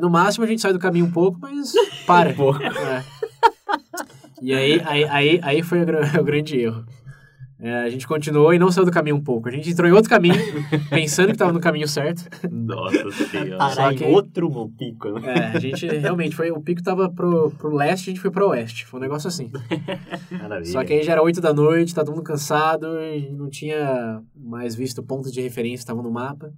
No 0.00 0.08
máximo 0.08 0.44
a 0.44 0.48
gente 0.48 0.62
sai 0.62 0.72
do 0.72 0.78
caminho 0.78 1.06
um 1.06 1.10
pouco, 1.10 1.36
mas 1.40 1.72
para. 2.06 2.30
Um 2.30 2.34
pouco. 2.34 2.62
É. 2.62 3.04
E 4.40 4.54
aí, 4.54 4.80
aí, 4.84 5.04
aí, 5.04 5.40
aí 5.42 5.62
foi 5.62 5.82
o 5.82 5.86
grande 6.22 6.60
erro. 6.60 6.84
É, 7.60 7.80
a 7.80 7.90
gente 7.90 8.06
continuou 8.06 8.54
e 8.54 8.58
não 8.58 8.70
saiu 8.70 8.84
do 8.84 8.92
caminho 8.92 9.16
um 9.16 9.22
pouco. 9.22 9.48
A 9.48 9.52
gente 9.52 9.68
entrou 9.68 9.88
em 9.88 9.92
outro 9.92 10.08
caminho, 10.08 10.36
pensando 10.88 11.26
que 11.26 11.32
estava 11.32 11.52
no 11.52 11.58
caminho 11.58 11.88
certo. 11.88 12.24
Nossa 12.48 13.10
senhora. 13.10 13.70
Só 13.70 13.92
que, 13.92 14.04
outro 14.04 14.48
pico, 14.78 15.18
né? 15.18 15.34
É, 15.34 15.56
a 15.56 15.58
gente 15.58 15.84
realmente 15.86 16.36
foi. 16.36 16.52
O 16.52 16.60
pico 16.60 16.80
estava 16.80 17.10
pro, 17.10 17.50
pro 17.50 17.74
leste, 17.74 18.10
a 18.10 18.12
gente 18.12 18.20
foi 18.20 18.30
pro 18.30 18.50
oeste. 18.50 18.86
Foi 18.86 19.00
um 19.00 19.02
negócio 19.02 19.26
assim. 19.26 19.50
Maravilha. 20.30 20.72
Só 20.72 20.84
que 20.84 20.92
aí 20.92 21.02
já 21.02 21.12
era 21.12 21.22
8 21.22 21.40
da 21.40 21.52
noite, 21.52 21.94
tá 21.94 22.04
todo 22.04 22.14
mundo 22.14 22.24
cansado, 22.24 22.86
e 23.00 23.28
não 23.32 23.50
tinha 23.50 24.22
mais 24.36 24.76
visto 24.76 25.02
pontos 25.02 25.32
de 25.32 25.40
referência, 25.40 25.82
estavam 25.82 26.02
no 26.02 26.12
mapa. 26.12 26.52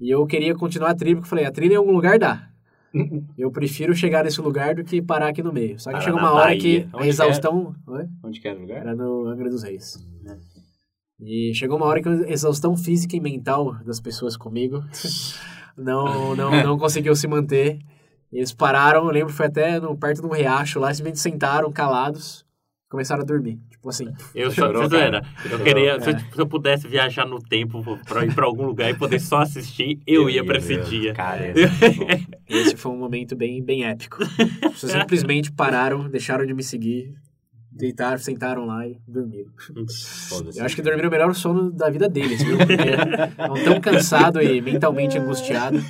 E 0.00 0.10
eu 0.10 0.26
queria 0.26 0.56
continuar 0.56 0.90
a 0.90 0.94
trilha, 0.94 1.14
porque 1.14 1.26
eu 1.26 1.30
falei, 1.30 1.44
a 1.44 1.52
trilha 1.52 1.74
em 1.74 1.76
algum 1.76 1.92
lugar 1.92 2.18
dá. 2.18 2.51
eu 3.38 3.50
prefiro 3.50 3.94
chegar 3.94 4.24
nesse 4.24 4.40
lugar 4.40 4.74
do 4.74 4.84
que 4.84 5.00
parar 5.00 5.28
aqui 5.28 5.42
no 5.42 5.52
meio. 5.52 5.78
Só 5.78 5.92
que 5.92 6.00
chegou 6.00 6.18
uma 6.18 6.32
hora 6.32 6.46
Bahia. 6.46 6.60
que 6.60 6.88
a 6.92 7.06
exaustão. 7.06 7.74
Onde 8.22 8.40
que 8.40 8.48
era 8.48 8.58
o 8.58 8.62
lugar? 8.62 8.78
Era 8.78 8.94
no 8.94 9.26
Angra 9.26 9.48
dos 9.48 9.62
Reis. 9.62 9.96
Uhum. 9.96 10.38
E 11.20 11.54
chegou 11.54 11.76
uma 11.76 11.86
hora 11.86 12.02
que 12.02 12.08
a 12.08 12.30
exaustão 12.30 12.76
física 12.76 13.16
e 13.16 13.20
mental 13.20 13.74
das 13.84 14.00
pessoas 14.00 14.36
comigo 14.36 14.82
não, 15.76 16.34
não, 16.34 16.50
não 16.64 16.78
conseguiu 16.78 17.14
se 17.14 17.28
manter. 17.28 17.78
Eles 18.32 18.52
pararam, 18.52 19.04
eu 19.06 19.12
lembro, 19.12 19.32
foi 19.32 19.46
até 19.46 19.78
no, 19.78 19.96
perto 19.96 20.22
de 20.22 20.26
um 20.26 20.32
riacho 20.32 20.80
lá, 20.80 20.92
simplesmente 20.92 21.20
sentaram 21.20 21.70
calados 21.70 22.44
começaram 22.92 23.22
a 23.22 23.24
dormir. 23.24 23.58
Tipo 23.82 23.88
assim. 23.88 24.06
Eu 24.32 24.48
só 24.52 24.66
era. 24.96 25.26
Eu 25.50 25.58
queria, 25.58 26.00
se, 26.00 26.10
eu, 26.10 26.18
se, 26.18 26.38
eu, 26.38 26.46
pudesse 26.46 26.86
viajar 26.86 27.26
no 27.26 27.40
tempo 27.40 27.82
para 28.06 28.24
ir 28.24 28.32
para 28.32 28.46
algum 28.46 28.64
lugar 28.64 28.88
e 28.88 28.94
poder 28.94 29.18
só 29.18 29.38
assistir, 29.38 29.98
eu, 30.06 30.22
eu 30.22 30.30
ia 30.30 30.44
para 30.44 30.58
esse 30.58 30.76
dia. 30.82 31.12
Cara, 31.12 31.52
esse 32.48 32.76
foi 32.76 32.92
um 32.92 32.96
momento 32.96 33.34
bem, 33.34 33.60
bem 33.60 33.84
épico. 33.84 34.18
Vocês 34.72 34.92
simplesmente 34.92 35.50
pararam, 35.50 36.08
deixaram 36.08 36.46
de 36.46 36.54
me 36.54 36.62
seguir, 36.62 37.12
deitaram, 37.72 38.18
sentaram 38.18 38.66
lá 38.66 38.86
e 38.86 39.00
dormiram. 39.04 39.50
Eu 40.54 40.64
acho 40.64 40.76
que 40.76 40.82
dormiram 40.82 41.08
o 41.08 41.12
melhor 41.12 41.34
sono 41.34 41.68
da 41.72 41.90
vida 41.90 42.08
deles, 42.08 42.40
viu? 42.40 42.58
Porque 42.58 42.74
estão 42.74 43.54
tão 43.64 43.80
cansado 43.80 44.40
e 44.40 44.60
mentalmente 44.60 45.18
angustiado. 45.18 45.82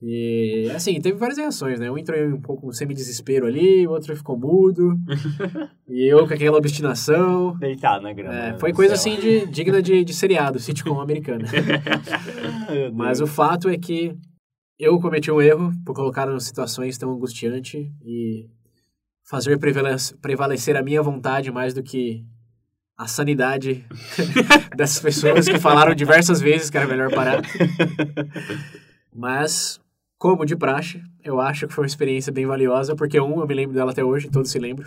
E, 0.00 0.70
assim, 0.74 1.00
teve 1.00 1.18
várias 1.18 1.38
reações, 1.38 1.80
né? 1.80 1.90
Um 1.90 1.98
entrou 1.98 2.18
um 2.28 2.40
pouco 2.40 2.72
semi-desespero 2.72 3.46
ali, 3.46 3.84
o 3.84 3.90
outro 3.90 4.14
ficou 4.16 4.38
mudo. 4.38 4.96
e 5.88 6.06
eu 6.06 6.26
com 6.26 6.34
aquela 6.34 6.56
obstinação. 6.56 7.56
Deitado 7.58 8.04
na 8.04 8.12
grama. 8.12 8.34
É, 8.34 8.58
foi 8.58 8.72
coisa, 8.72 8.96
céu. 8.96 9.12
assim, 9.12 9.20
de, 9.20 9.46
digna 9.46 9.82
de, 9.82 10.04
de 10.04 10.14
seriado, 10.14 10.60
sitcom 10.60 11.00
americano. 11.00 11.44
Mas 12.94 13.20
o 13.20 13.26
fato 13.26 13.68
é 13.68 13.76
que 13.76 14.16
eu 14.78 15.00
cometi 15.00 15.32
um 15.32 15.42
erro 15.42 15.72
por 15.84 15.94
colocar 15.96 16.28
em 16.32 16.38
situações 16.38 16.96
tão 16.96 17.12
angustiantes 17.12 17.90
e 18.04 18.48
fazer 19.28 19.58
prevalecer 19.58 20.76
a 20.76 20.82
minha 20.82 21.02
vontade 21.02 21.50
mais 21.50 21.74
do 21.74 21.82
que 21.82 22.24
a 22.96 23.08
sanidade 23.08 23.84
dessas 24.76 25.00
pessoas 25.00 25.48
que 25.48 25.58
falaram 25.58 25.92
diversas 25.94 26.40
vezes 26.40 26.70
que 26.70 26.76
era 26.76 26.86
melhor 26.86 27.10
parar. 27.10 27.42
Mas 29.12 29.80
como 30.18 30.44
de 30.44 30.56
praxe, 30.56 31.00
eu 31.22 31.40
acho 31.40 31.68
que 31.68 31.72
foi 31.72 31.84
uma 31.84 31.88
experiência 31.88 32.32
bem 32.32 32.44
valiosa, 32.44 32.96
porque 32.96 33.20
um, 33.20 33.40
eu 33.40 33.46
me 33.46 33.54
lembro 33.54 33.74
dela 33.74 33.92
até 33.92 34.04
hoje, 34.04 34.28
todos 34.28 34.50
se 34.50 34.58
lembram. 34.58 34.86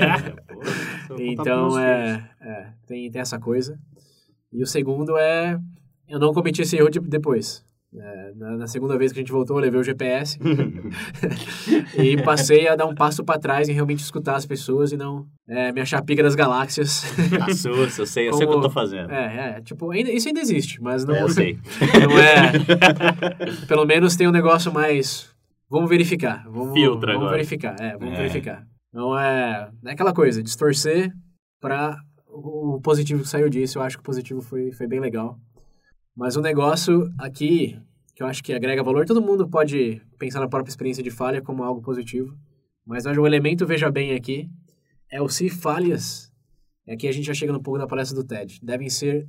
então, 1.18 1.78
é, 1.78 2.30
é, 2.40 2.66
tem, 2.86 3.10
tem 3.10 3.20
essa 3.20 3.38
coisa. 3.40 3.78
E 4.52 4.62
o 4.62 4.66
segundo 4.66 5.16
é 5.16 5.58
eu 6.10 6.18
não 6.18 6.32
cometi 6.32 6.62
esse 6.62 6.76
erro 6.76 6.90
de, 6.90 6.98
depois. 6.98 7.64
É, 7.92 8.32
na, 8.36 8.56
na, 8.56 8.66
segunda 8.68 8.96
vez 8.96 9.12
que 9.12 9.18
a 9.18 9.22
gente 9.22 9.32
voltou, 9.32 9.56
eu 9.56 9.62
levei 9.62 9.80
o 9.80 9.82
GPS 9.82 10.38
e 11.98 12.22
passei 12.22 12.68
a 12.68 12.76
dar 12.76 12.86
um 12.86 12.94
passo 12.94 13.24
para 13.24 13.40
trás 13.40 13.68
e 13.68 13.72
realmente 13.72 13.98
escutar 13.98 14.36
as 14.36 14.46
pessoas 14.46 14.92
e 14.92 14.96
não 14.96 15.26
é, 15.48 15.72
me 15.72 15.80
achar 15.80 16.00
pica 16.02 16.22
das 16.22 16.36
galáxias. 16.36 17.02
Assusta, 17.42 18.02
eu 18.02 18.06
sei, 18.06 18.28
eu 18.28 18.30
Como, 18.30 18.38
sei 18.38 18.46
o 18.46 18.50
que 18.50 18.56
eu 18.56 18.60
tô 18.60 18.70
fazendo. 18.70 19.10
É, 19.10 19.56
é 19.56 19.60
tipo, 19.60 19.90
ainda, 19.90 20.08
isso 20.12 20.28
ainda 20.28 20.40
existe, 20.40 20.80
mas 20.80 21.04
não, 21.04 21.16
é, 21.16 21.22
eu 21.22 21.28
sei. 21.28 21.58
não 22.08 22.16
é. 22.16 23.66
Pelo 23.66 23.84
menos 23.84 24.14
tem 24.14 24.28
um 24.28 24.32
negócio 24.32 24.72
mais. 24.72 25.28
Vamos 25.68 25.90
verificar. 25.90 26.44
Vamos, 26.48 26.72
Filtra 26.72 27.12
vamos 27.12 27.26
agora. 27.26 27.36
verificar, 27.36 27.74
é, 27.80 27.96
vamos 27.96 28.14
é. 28.14 28.16
verificar. 28.18 28.66
Não 28.92 29.18
é, 29.18 29.68
é 29.84 29.90
aquela 29.90 30.12
coisa, 30.12 30.42
distorcer 30.42 31.12
para 31.60 31.96
o 32.28 32.80
positivo 32.80 33.22
que 33.22 33.28
saiu 33.28 33.48
disso. 33.48 33.78
Eu 33.78 33.82
acho 33.82 33.96
que 33.96 34.02
o 34.02 34.06
positivo 34.06 34.40
foi, 34.40 34.70
foi 34.70 34.86
bem 34.86 35.00
legal. 35.00 35.36
Mas 36.16 36.36
o 36.36 36.40
negócio 36.40 37.12
aqui, 37.18 37.80
que 38.14 38.22
eu 38.22 38.26
acho 38.26 38.42
que 38.42 38.52
agrega 38.52 38.82
valor, 38.82 39.06
todo 39.06 39.22
mundo 39.22 39.48
pode 39.48 40.02
pensar 40.18 40.40
na 40.40 40.48
própria 40.48 40.70
experiência 40.70 41.02
de 41.02 41.10
falha 41.10 41.40
como 41.40 41.62
algo 41.62 41.80
positivo. 41.80 42.36
Mas 42.84 43.06
o 43.06 43.26
elemento, 43.26 43.66
veja 43.66 43.90
bem 43.90 44.14
aqui, 44.14 44.50
é 45.10 45.22
o 45.22 45.28
se 45.28 45.48
falhas. 45.48 46.32
Aqui 46.88 47.06
a 47.06 47.12
gente 47.12 47.26
já 47.26 47.34
chega 47.34 47.52
no 47.52 47.62
pouco 47.62 47.78
da 47.78 47.86
palestra 47.86 48.16
do 48.16 48.26
TED. 48.26 48.58
Devem 48.62 48.88
ser 48.88 49.28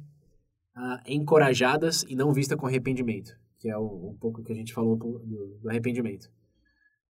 ah, 0.76 1.02
encorajadas 1.08 2.04
e 2.04 2.16
não 2.16 2.34
vistas 2.34 2.58
com 2.58 2.66
arrependimento, 2.66 3.38
que 3.60 3.70
é 3.70 3.78
um, 3.78 4.10
um 4.10 4.18
pouco 4.20 4.42
que 4.42 4.52
a 4.52 4.56
gente 4.56 4.74
falou 4.74 4.98
do, 4.98 5.60
do 5.62 5.70
arrependimento. 5.70 6.32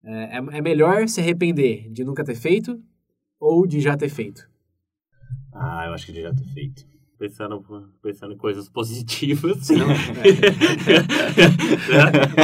É, 0.03 0.37
é, 0.37 0.37
é 0.37 0.61
melhor 0.61 1.07
se 1.07 1.21
arrepender 1.21 1.89
de 1.91 2.03
nunca 2.03 2.23
ter 2.23 2.35
feito 2.35 2.81
ou 3.39 3.67
de 3.67 3.79
já 3.79 3.95
ter 3.95 4.09
feito? 4.09 4.49
Ah, 5.53 5.85
eu 5.85 5.93
acho 5.93 6.07
que 6.07 6.13
de 6.13 6.21
já 6.21 6.33
ter 6.33 6.45
feito 6.45 6.88
pensando, 7.19 7.61
pensando 8.01 8.33
em 8.33 8.37
coisas 8.37 8.69
positivas. 8.69 9.69
Não, 9.69 9.91
é. 9.91 9.97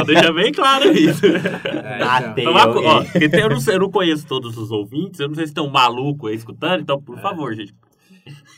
Deixar 0.04 0.32
bem 0.34 0.52
claro 0.52 0.92
isso. 0.92 1.24
É, 1.26 1.98
então. 2.36 2.52
ó, 2.54 3.02
eu, 3.14 3.48
não, 3.48 3.58
eu 3.72 3.80
não 3.80 3.90
conheço 3.90 4.26
todos 4.26 4.58
os 4.58 4.70
ouvintes, 4.70 5.18
eu 5.18 5.28
não 5.28 5.34
sei 5.34 5.46
se 5.46 5.54
tem 5.54 5.64
um 5.64 5.70
maluco 5.70 6.26
aí 6.26 6.36
escutando, 6.36 6.82
então, 6.82 7.00
por 7.00 7.18
é. 7.18 7.22
favor, 7.22 7.54
gente. 7.54 7.74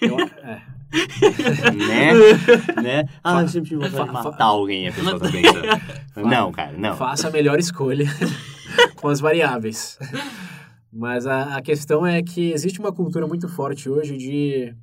Eu, 0.03 0.19
é. 0.19 0.61
né? 1.77 2.15
né? 2.83 3.09
Ah, 3.23 3.43
eu 3.43 3.49
sempre 3.49 3.77
vou 3.77 4.07
matar 4.07 4.45
alguém, 4.47 4.89
a 4.89 4.93
pessoa 4.93 5.21
tá 5.21 5.31
pensando. 5.31 5.69
Não, 6.29 6.51
cara, 6.51 6.77
não. 6.77 6.97
Faça 6.97 7.29
a 7.29 7.31
melhor 7.31 7.61
escolha 7.61 8.07
com 8.97 9.07
as 9.07 9.21
variáveis. 9.21 9.97
Mas 10.93 11.27
a, 11.27 11.57
a 11.57 11.63
questão 11.63 12.05
é 12.05 12.21
que 12.23 12.51
existe 12.51 12.81
uma 12.81 12.91
cultura 12.91 13.25
muito 13.27 13.49
forte 13.49 13.89
hoje 13.89 14.17
de 14.17 14.75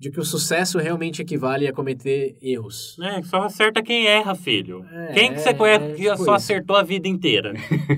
de 0.00 0.10
que 0.10 0.18
o 0.18 0.24
sucesso 0.24 0.78
realmente 0.78 1.20
equivale 1.20 1.68
a 1.68 1.74
cometer 1.74 2.34
erros. 2.40 2.98
É, 3.02 3.22
só 3.22 3.42
acerta 3.42 3.82
quem 3.82 4.06
erra, 4.06 4.34
filho. 4.34 4.82
É, 4.90 5.12
quem 5.12 5.34
que 5.34 5.40
você 5.40 5.52
conhece 5.52 5.84
é, 5.84 5.88
que 5.90 6.02
tipo 6.04 6.16
só 6.16 6.22
isso. 6.22 6.30
acertou 6.30 6.74
a 6.74 6.82
vida 6.82 7.06
inteira? 7.06 7.52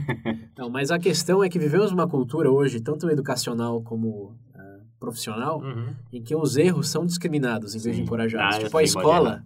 Não, 0.58 0.68
mas 0.68 0.90
a 0.90 0.98
questão 0.98 1.44
é 1.44 1.48
que 1.48 1.60
vivemos 1.60 1.92
uma 1.92 2.08
cultura 2.08 2.50
hoje, 2.50 2.80
tanto 2.80 3.08
educacional 3.08 3.80
como 3.82 4.08
uh, 4.32 4.84
profissional, 4.98 5.60
uhum. 5.60 5.94
em 6.12 6.20
que 6.20 6.34
os 6.34 6.56
erros 6.56 6.88
são 6.88 7.06
discriminados 7.06 7.76
em 7.76 7.78
vez 7.78 7.94
de 7.94 8.02
encorajados. 8.02 8.56
Ah, 8.56 8.64
tipo, 8.64 8.76
a 8.76 8.82
escola, 8.82 9.44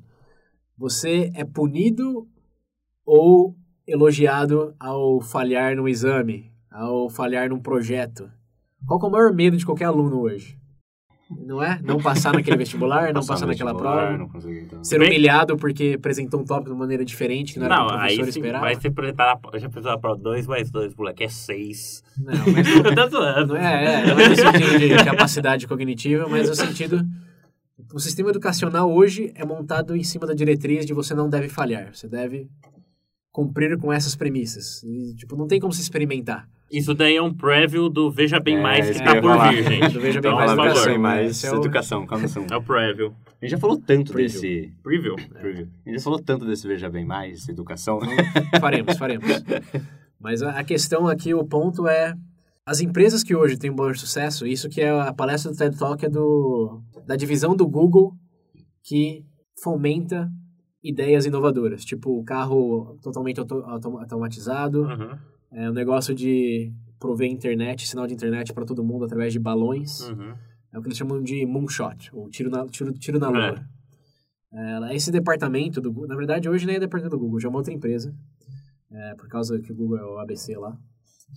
você 0.79 1.31
é 1.35 1.45
punido 1.45 2.27
ou 3.05 3.55
elogiado 3.87 4.75
ao 4.81 5.21
falhar 5.21 5.77
no 5.77 5.87
exame, 5.87 6.51
ao 6.71 7.11
falhar 7.11 7.51
num 7.51 7.61
projeto. 7.61 8.31
Qual 8.87 8.99
é 8.99 9.05
o 9.05 9.11
maior 9.11 9.35
medo 9.35 9.59
de 9.59 9.67
qualquer 9.67 9.85
aluno 9.85 10.21
hoje? 10.21 10.59
Não 11.29 11.63
é? 11.63 11.81
Não 11.83 12.01
passar 12.01 12.33
naquele 12.33 12.57
vestibular, 12.57 13.13
não 13.13 13.25
passar, 13.25 13.47
naquela 13.47 13.75
prova. 13.75 14.17
Não 14.17 14.31
então. 14.51 14.85
Ser 14.85 15.03
humilhado 15.03 15.57
porque 15.57 15.95
apresentou 15.97 16.41
um 16.41 16.45
tópico 16.45 16.73
de 16.73 16.79
maneira 16.79 17.05
diferente, 17.05 17.55
que 17.55 17.59
não, 17.59 17.69
não 17.69 17.75
era 17.75 17.85
o 17.85 17.89
professor 17.89 18.23
aí, 18.23 18.29
esperava. 18.29 18.65
Vai 18.65 18.81
se 18.81 18.87
apresentar, 18.87 19.41
já 19.55 19.67
apresentou 19.67 19.91
a 19.91 19.99
prova 19.99 20.21
2 20.21 20.47
mais 20.47 20.71
2, 20.71 20.95
moleque, 20.95 21.25
é 21.25 21.29
6. 21.29 22.05
Não, 22.19 22.33
mas 22.53 22.67
não, 23.11 23.47
não 23.47 23.57
é, 23.57 24.03
é, 24.03 24.07
não 24.07 24.21
é 24.21 24.29
no 24.29 24.37
sentido 24.37 24.79
de 24.79 25.05
capacidade 25.05 25.67
cognitiva, 25.67 26.29
mas 26.29 26.49
no 26.49 26.55
sentido... 26.55 27.05
O 27.93 28.01
sistema 28.01 28.31
educacional 28.31 28.93
hoje 28.93 29.33
é 29.35 29.45
montado 29.45 29.95
em 29.95 30.03
cima 30.03 30.27
da 30.27 30.35
diretriz 30.35 30.87
de 30.87 30.93
você 30.93 31.15
não 31.15 31.29
deve 31.29 31.49
falhar, 31.49 31.95
você 31.95 32.09
deve 32.09 32.49
cumprir 33.31 33.77
com 33.79 33.93
essas 33.93 34.17
premissas. 34.17 34.83
E, 34.83 35.15
tipo, 35.15 35.37
não 35.37 35.47
tem 35.47 35.61
como 35.61 35.73
se 35.73 35.83
experimentar. 35.83 36.49
Isso 36.71 36.95
daí 36.95 37.17
é 37.17 37.23
um 37.23 37.33
preview 37.33 37.89
do 37.89 38.11
Veja 38.11 38.41
Bem 38.41 38.57
é, 38.57 38.61
Mais 38.61 38.87
que 38.87 38.97
está 38.97 39.21
por 39.21 39.49
vir, 39.49 39.63
gente. 39.63 39.93
Do 39.95 40.01
Veja 40.01 40.21
Bem 40.21 40.33
então, 40.33 40.35
Mais, 40.35 40.75
por 40.75 40.85
favor. 40.85 40.99
Mais 40.99 41.45
é 41.45 41.53
o... 41.53 41.57
educação, 41.57 42.07
calma 42.07 42.27
É 42.51 42.57
o 42.57 42.63
preview. 42.63 43.15
A 43.41 43.45
gente 43.45 43.51
já 43.53 43.59
falou 43.59 43.77
tanto 43.77 44.13
preview. 44.13 44.41
desse... 44.41 44.73
Preview. 44.83 45.15
É. 45.15 45.39
preview. 45.39 45.69
A 45.85 45.89
gente 45.89 45.99
já 45.99 46.05
falou 46.05 46.19
tanto 46.19 46.45
desse 46.45 46.67
Veja 46.67 46.91
Bem 46.91 47.05
Mais, 47.05 47.49
educação. 47.49 48.01
faremos, 48.61 48.99
faremos. 48.99 49.27
Mas 50.21 50.43
a 50.43 50.65
questão 50.65 51.07
aqui, 51.07 51.33
o 51.35 51.45
ponto 51.45 51.87
é... 51.87 52.15
As 52.65 52.81
empresas 52.81 53.23
que 53.23 53.35
hoje 53.35 53.57
têm 53.57 53.71
um 53.71 53.77
bom 53.77 53.95
sucesso, 53.95 54.45
isso 54.45 54.69
que 54.69 54.81
é 54.81 54.91
a 54.91 55.13
palestra 55.13 55.53
do 55.53 55.57
TED 55.57 55.79
Talk 55.79 56.05
é 56.05 56.09
do, 56.09 56.83
da 57.07 57.15
divisão 57.15 57.55
do 57.55 57.65
Google 57.69 58.13
que 58.83 59.25
fomenta 59.63 60.29
ideias 60.83 61.27
inovadoras, 61.27 61.85
tipo 61.85 62.19
o 62.19 62.25
carro 62.25 62.99
totalmente 63.03 63.39
auto, 63.39 63.55
automatizado, 63.99 64.83
uhum. 64.83 65.19
É, 65.57 65.71
o 65.71 65.73
negócio 65.73 66.15
de 66.15 66.71
prover 67.01 67.31
internet, 67.31 67.89
sinal 67.89 68.07
de 68.07 68.13
internet 68.13 68.53
para 68.53 68.67
todo 68.67 68.85
mundo 68.85 69.07
através 69.07 69.33
de 69.33 69.39
balões, 69.39 70.09
uhum. 70.11 70.35
é 70.73 70.79
o 70.79 70.83
que 70.83 70.89
eles 70.89 70.99
chamam 70.99 71.23
de 71.23 71.47
moonshot, 71.47 72.11
ou 72.15 72.29
tiro 72.29 72.51
na, 72.51 72.67
tiro, 72.67 72.93
tiro 72.93 73.19
na 73.19 73.31
lua. 73.31 73.67
É. 74.53 74.95
Esse 74.95 75.11
departamento, 75.11 75.81
do, 75.81 76.07
na 76.07 76.15
verdade 76.15 76.49
hoje 76.49 76.67
nem 76.67 76.77
é 76.77 76.81
departamento 76.81 77.17
do 77.17 77.21
Google, 77.21 77.41
já 77.41 77.49
é 77.49 77.51
uma 77.51 77.59
outra 77.59 77.73
empresa, 77.73 78.15
é, 78.91 79.15
por 79.15 79.29
causa 79.29 79.59
que 79.59 79.73
o 79.73 79.75
Google 79.75 79.99
é 79.99 80.05
o 80.05 80.19
ABC 80.19 80.57
lá, 80.57 80.79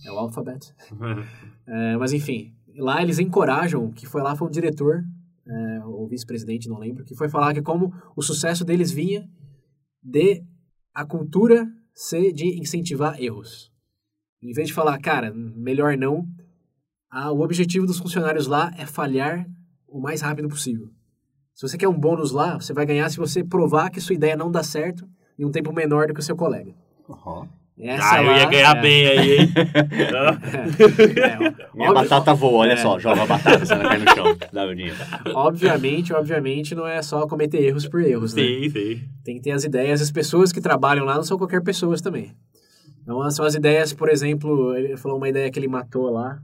é 0.04 0.12
o 0.12 0.18
Alphabet. 0.18 0.72
É, 1.66 1.96
mas 1.96 2.12
enfim, 2.12 2.52
lá 2.76 3.00
eles 3.00 3.20
encorajam, 3.20 3.92
que 3.92 4.04
foi 4.04 4.22
lá 4.22 4.34
foi 4.34 4.48
o 4.48 4.50
diretor 4.50 5.04
é, 5.46 5.84
ou 5.84 6.08
vice-presidente, 6.08 6.68
não 6.68 6.78
lembro, 6.78 7.04
que 7.04 7.14
foi 7.14 7.28
falar 7.28 7.54
que 7.54 7.62
como 7.62 7.92
o 8.16 8.22
sucesso 8.22 8.64
deles 8.64 8.90
vinha 8.90 9.28
de 10.02 10.42
a 10.92 11.04
cultura 11.04 11.70
ser 11.94 12.32
de 12.32 12.58
incentivar 12.58 13.22
erros. 13.22 13.70
Em 14.42 14.52
vez 14.52 14.68
de 14.68 14.74
falar, 14.74 14.98
cara, 14.98 15.32
melhor 15.34 15.96
não, 15.96 16.26
a, 17.10 17.30
o 17.30 17.40
objetivo 17.40 17.86
dos 17.86 17.98
funcionários 17.98 18.46
lá 18.46 18.72
é 18.78 18.86
falhar 18.86 19.46
o 19.86 20.00
mais 20.00 20.22
rápido 20.22 20.48
possível. 20.48 20.88
Se 21.54 21.68
você 21.68 21.76
quer 21.76 21.88
um 21.88 21.98
bônus 21.98 22.30
lá, 22.30 22.58
você 22.58 22.72
vai 22.72 22.86
ganhar 22.86 23.08
se 23.10 23.18
você 23.18 23.44
provar 23.44 23.90
que 23.90 24.00
sua 24.00 24.14
ideia 24.14 24.36
não 24.36 24.50
dá 24.50 24.62
certo 24.62 25.06
em 25.38 25.44
um 25.44 25.50
tempo 25.50 25.72
menor 25.72 26.06
do 26.06 26.14
que 26.14 26.20
o 26.20 26.22
seu 26.22 26.36
colega. 26.36 26.72
Uhum. 27.08 27.46
Essa 27.82 28.16
ah, 28.16 28.22
eu 28.22 28.36
ia 28.36 28.44
ganhar 28.44 28.76
é... 28.76 28.80
bem 28.80 29.06
aí, 29.06 29.38
hein? 29.38 29.52
é, 31.16 31.38
Minha 31.74 31.90
óbvio, 31.90 32.02
batata 32.02 32.34
voa, 32.34 32.58
olha 32.58 32.72
é. 32.72 32.76
só, 32.76 32.98
joga 32.98 33.22
a 33.22 33.26
batata, 33.26 33.64
você 33.64 33.74
não 33.74 33.82
cai 33.82 33.98
no 33.98 34.10
chão, 34.10 34.36
dá. 34.52 34.66
Obviamente, 35.34 36.12
obviamente, 36.12 36.74
não 36.74 36.86
é 36.86 37.00
só 37.00 37.26
cometer 37.26 37.62
erros 37.62 37.88
por 37.88 38.02
erros, 38.02 38.34
né? 38.34 38.42
Sim, 38.42 38.68
sim. 38.68 39.02
Tem 39.24 39.36
que 39.36 39.42
ter 39.42 39.52
as 39.52 39.64
ideias, 39.64 40.02
as 40.02 40.10
pessoas 40.10 40.52
que 40.52 40.60
trabalham 40.60 41.06
lá 41.06 41.14
não 41.14 41.22
são 41.22 41.38
qualquer 41.38 41.62
pessoas 41.62 42.02
também. 42.02 42.32
Então, 43.02 43.30
são 43.30 43.44
as 43.44 43.54
ideias, 43.54 43.92
por 43.92 44.08
exemplo, 44.08 44.74
ele 44.76 44.96
falou 44.96 45.16
uma 45.18 45.28
ideia 45.28 45.50
que 45.50 45.58
ele 45.58 45.68
matou 45.68 46.10
lá, 46.10 46.40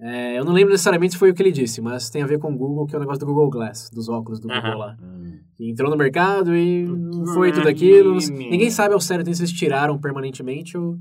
é, 0.00 0.38
eu 0.38 0.44
não 0.44 0.52
lembro 0.52 0.70
necessariamente 0.70 1.14
se 1.14 1.18
foi 1.18 1.30
o 1.30 1.34
que 1.34 1.42
ele 1.42 1.50
disse, 1.50 1.80
mas 1.80 2.08
tem 2.08 2.22
a 2.22 2.26
ver 2.26 2.38
com 2.38 2.52
o 2.52 2.56
Google, 2.56 2.86
que 2.86 2.94
é 2.94 2.98
o 2.98 3.00
negócio 3.00 3.18
do 3.18 3.26
Google 3.26 3.50
Glass, 3.50 3.90
dos 3.90 4.08
óculos 4.08 4.38
do 4.38 4.46
Google 4.46 4.78
lá. 4.78 4.96
Hum. 5.02 5.40
entrou 5.58 5.90
no 5.90 5.96
mercado 5.96 6.54
e 6.54 6.86
foi 7.34 7.50
tudo 7.50 7.68
aquilo. 7.68 8.16
Ninguém 8.30 8.70
sabe 8.70 8.94
ao 8.94 9.00
certo 9.00 9.34
se 9.34 9.42
eles 9.42 9.52
tiraram 9.52 9.98
permanentemente 9.98 10.78
ou 10.78 10.92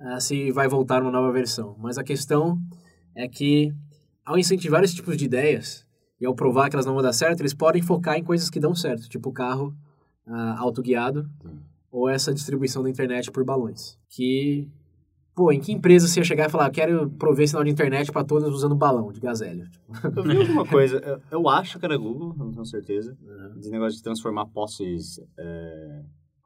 uh, 0.00 0.18
se 0.18 0.50
vai 0.50 0.66
voltar 0.66 1.02
uma 1.02 1.10
nova 1.10 1.30
versão. 1.30 1.76
Mas 1.78 1.98
a 1.98 2.02
questão 2.02 2.58
é 3.14 3.28
que, 3.28 3.70
ao 4.24 4.38
incentivar 4.38 4.82
esse 4.82 4.94
tipo 4.94 5.14
de 5.14 5.26
ideias 5.26 5.86
e 6.18 6.24
ao 6.24 6.34
provar 6.34 6.70
que 6.70 6.76
elas 6.76 6.86
não 6.86 6.94
vão 6.94 7.02
dar 7.02 7.12
certo, 7.12 7.40
eles 7.40 7.52
podem 7.52 7.82
focar 7.82 8.16
em 8.16 8.24
coisas 8.24 8.48
que 8.48 8.58
dão 8.58 8.74
certo, 8.74 9.10
tipo 9.10 9.28
o 9.28 9.32
carro 9.32 9.76
uh, 10.26 10.56
autoguiado. 10.56 11.28
Ou 11.92 12.08
essa 12.08 12.34
distribuição 12.34 12.82
da 12.82 12.90
internet 12.90 13.30
por 13.30 13.44
balões, 13.44 13.98
que 14.08 14.68
Pô, 15.34 15.50
em 15.50 15.58
que 15.58 15.72
empresa 15.72 16.06
você 16.06 16.20
ia 16.20 16.24
chegar 16.24 16.46
e 16.46 16.50
falar, 16.50 16.70
quero 16.70 17.08
prover 17.12 17.48
sinal 17.48 17.64
de 17.64 17.70
internet 17.70 18.12
para 18.12 18.22
todos 18.22 18.52
usando 18.52 18.74
balão 18.74 19.10
de 19.10 19.18
gazélio? 19.18 19.66
Eu 20.14 20.22
vi 20.22 20.36
alguma 20.36 20.66
coisa, 20.66 20.98
eu, 20.98 21.22
eu, 21.30 21.48
acho 21.48 21.78
que 21.78 21.86
era 21.86 21.96
Google, 21.96 22.34
não 22.36 22.50
tenho 22.50 22.66
certeza, 22.66 23.16
uhum. 23.22 23.58
esse 23.58 23.70
negócio 23.70 23.96
de 23.96 24.02
transformar 24.02 24.44
posses 24.46 25.18
é, 25.38 26.02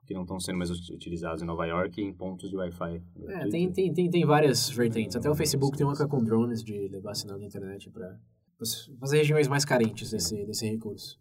que 0.07 0.15
não 0.15 0.23
estão 0.23 0.39
sendo 0.39 0.59
mais 0.59 0.71
utilizados 0.71 1.43
em 1.43 1.47
Nova 1.47 1.67
York 1.67 2.01
em 2.01 2.13
pontos 2.13 2.49
de 2.49 2.57
Wi-Fi. 2.57 3.03
É, 3.27 3.49
tem, 3.49 3.73
tem, 3.73 3.93
tem, 3.93 4.09
tem 4.09 4.25
várias 4.25 4.71
vertentes. 4.71 5.17
Até 5.17 5.29
o 5.29 5.35
Facebook 5.35 5.77
tem 5.77 5.85
uma 5.85 5.97
com 6.07 6.23
drones 6.23 6.63
de 6.63 6.87
levar 6.87 7.17
sinal 7.17 7.37
de 7.37 7.45
internet 7.45 7.91
para 7.91 8.17
as 9.03 9.13
regiões 9.13 9.49
mais 9.49 9.65
carentes 9.65 10.13
desse, 10.13 10.47
desse 10.47 10.65
recurso. 10.65 11.19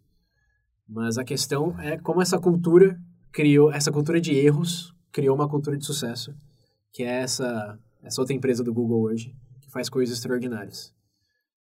Mas 0.88 1.18
a 1.18 1.24
questão 1.24 1.78
é 1.80 1.98
como 1.98 2.22
essa 2.22 2.38
cultura 2.38 2.96
criou, 3.36 3.70
essa 3.70 3.92
cultura 3.92 4.18
de 4.18 4.34
erros 4.34 4.94
criou 5.12 5.36
uma 5.36 5.46
cultura 5.46 5.76
de 5.76 5.84
sucesso 5.84 6.34
que 6.90 7.02
é 7.02 7.20
essa, 7.20 7.78
essa 8.02 8.22
outra 8.22 8.34
empresa 8.34 8.64
do 8.64 8.72
Google 8.72 9.02
hoje, 9.02 9.36
que 9.60 9.70
faz 9.70 9.90
coisas 9.90 10.16
extraordinárias. 10.16 10.94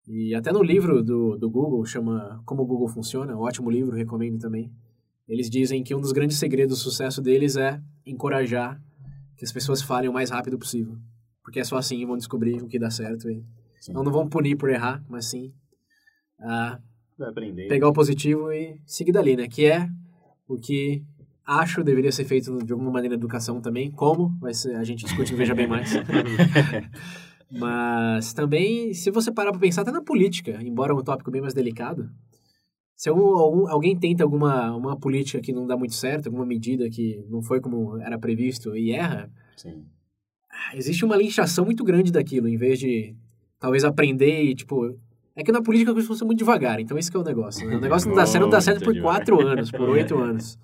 E 0.07 0.33
até 0.33 0.53
no 0.53 0.62
livro 0.62 1.03
do, 1.03 1.37
do 1.37 1.51
Google, 1.51 1.85
chama 1.85 2.40
Como 2.47 2.62
o 2.62 2.64
Google 2.64 2.87
Funciona, 2.87 3.35
um 3.35 3.40
ótimo 3.40 3.68
livro, 3.68 3.97
recomendo 3.97 4.38
também. 4.38 4.73
Eles 5.27 5.51
dizem 5.51 5.83
que 5.83 5.92
um 5.92 6.01
dos 6.01 6.12
grandes 6.12 6.38
segredos 6.38 6.79
do 6.79 6.85
sucesso 6.85 7.21
deles 7.21 7.57
é 7.57 7.83
encorajar 8.07 8.81
que 9.37 9.44
as 9.44 9.51
pessoas 9.51 9.83
falem 9.83 10.09
o 10.09 10.12
mais 10.12 10.31
rápido 10.31 10.57
possível. 10.57 10.97
Porque 11.42 11.59
é 11.59 11.64
só 11.64 11.77
assim 11.77 12.07
vão 12.07 12.16
descobrir 12.16 12.62
o 12.62 12.68
que 12.68 12.79
dá 12.79 12.92
certo. 12.92 13.29
E 13.29 13.44
não, 13.88 14.05
não 14.05 14.12
vão 14.12 14.29
punir 14.29 14.57
por 14.57 14.71
errar, 14.71 15.05
mas 15.09 15.27
sim 15.27 15.53
uh, 16.38 16.81
pegar 17.68 17.88
o 17.88 17.92
positivo 17.92 18.53
e 18.53 18.81
seguir 18.87 19.11
dali, 19.11 19.35
né? 19.35 19.49
Que 19.49 19.66
é 19.66 19.88
o 20.47 20.57
que 20.57 21.05
acho 21.48 21.82
deveria 21.82 22.12
ser 22.12 22.26
feito 22.26 22.62
de 22.62 22.72
alguma 22.72 22.90
maneira 22.90 23.16
na 23.16 23.18
educação 23.18 23.58
também. 23.58 23.90
Como? 23.90 24.37
Vai 24.38 24.52
ser, 24.52 24.76
a 24.76 24.84
gente 24.84 25.06
discute 25.06 25.32
no 25.32 25.38
Veja 25.38 25.54
Bem 25.54 25.66
Mais. 25.66 25.94
Mas 27.50 28.34
também, 28.34 28.92
se 28.92 29.11
você 29.11 29.32
parar 29.32 29.52
para 29.52 29.61
pensar, 29.61 29.80
até 29.80 29.90
na 29.90 30.02
política, 30.02 30.58
embora 30.62 30.94
um 30.94 31.02
tópico 31.02 31.30
bem 31.30 31.40
mais 31.40 31.54
delicado, 31.54 32.11
se 32.94 33.08
algum, 33.08 33.66
alguém 33.66 33.98
tenta 33.98 34.22
alguma 34.22 34.76
uma 34.76 34.98
política 34.98 35.40
que 35.40 35.50
não 35.50 35.66
dá 35.66 35.74
muito 35.74 35.94
certo, 35.94 36.26
alguma 36.26 36.44
medida 36.44 36.90
que 36.90 37.24
não 37.30 37.40
foi 37.40 37.58
como 37.58 37.96
era 38.02 38.18
previsto 38.18 38.76
e 38.76 38.92
erra, 38.92 39.30
Sim. 39.56 39.87
existe 40.74 41.06
uma 41.06 41.16
linchação 41.16 41.64
muito 41.64 41.82
grande 41.82 42.12
daquilo, 42.12 42.46
em 42.46 42.58
vez 42.58 42.78
de 42.78 43.16
talvez 43.58 43.82
aprender 43.84 44.42
e, 44.42 44.54
tipo... 44.54 44.94
É 45.34 45.44
que 45.44 45.52
na 45.52 45.62
política 45.62 45.92
as 45.92 46.04
coisas 46.04 46.26
muito 46.26 46.40
devagar, 46.40 46.80
então 46.80 46.98
esse 46.98 47.14
é 47.14 47.18
o 47.18 47.22
negócio. 47.22 47.66
Né? 47.66 47.76
O 47.76 47.80
negócio 47.80 48.08
não 48.08 48.16
dá 48.16 48.26
certo, 48.26 48.42
não 48.42 48.50
dá 48.50 48.61
certo 48.61 48.84
por 48.84 49.00
quatro 49.00 49.40
anos, 49.40 49.70
por 49.70 49.88
oito 49.88 50.18
anos. 50.18 50.58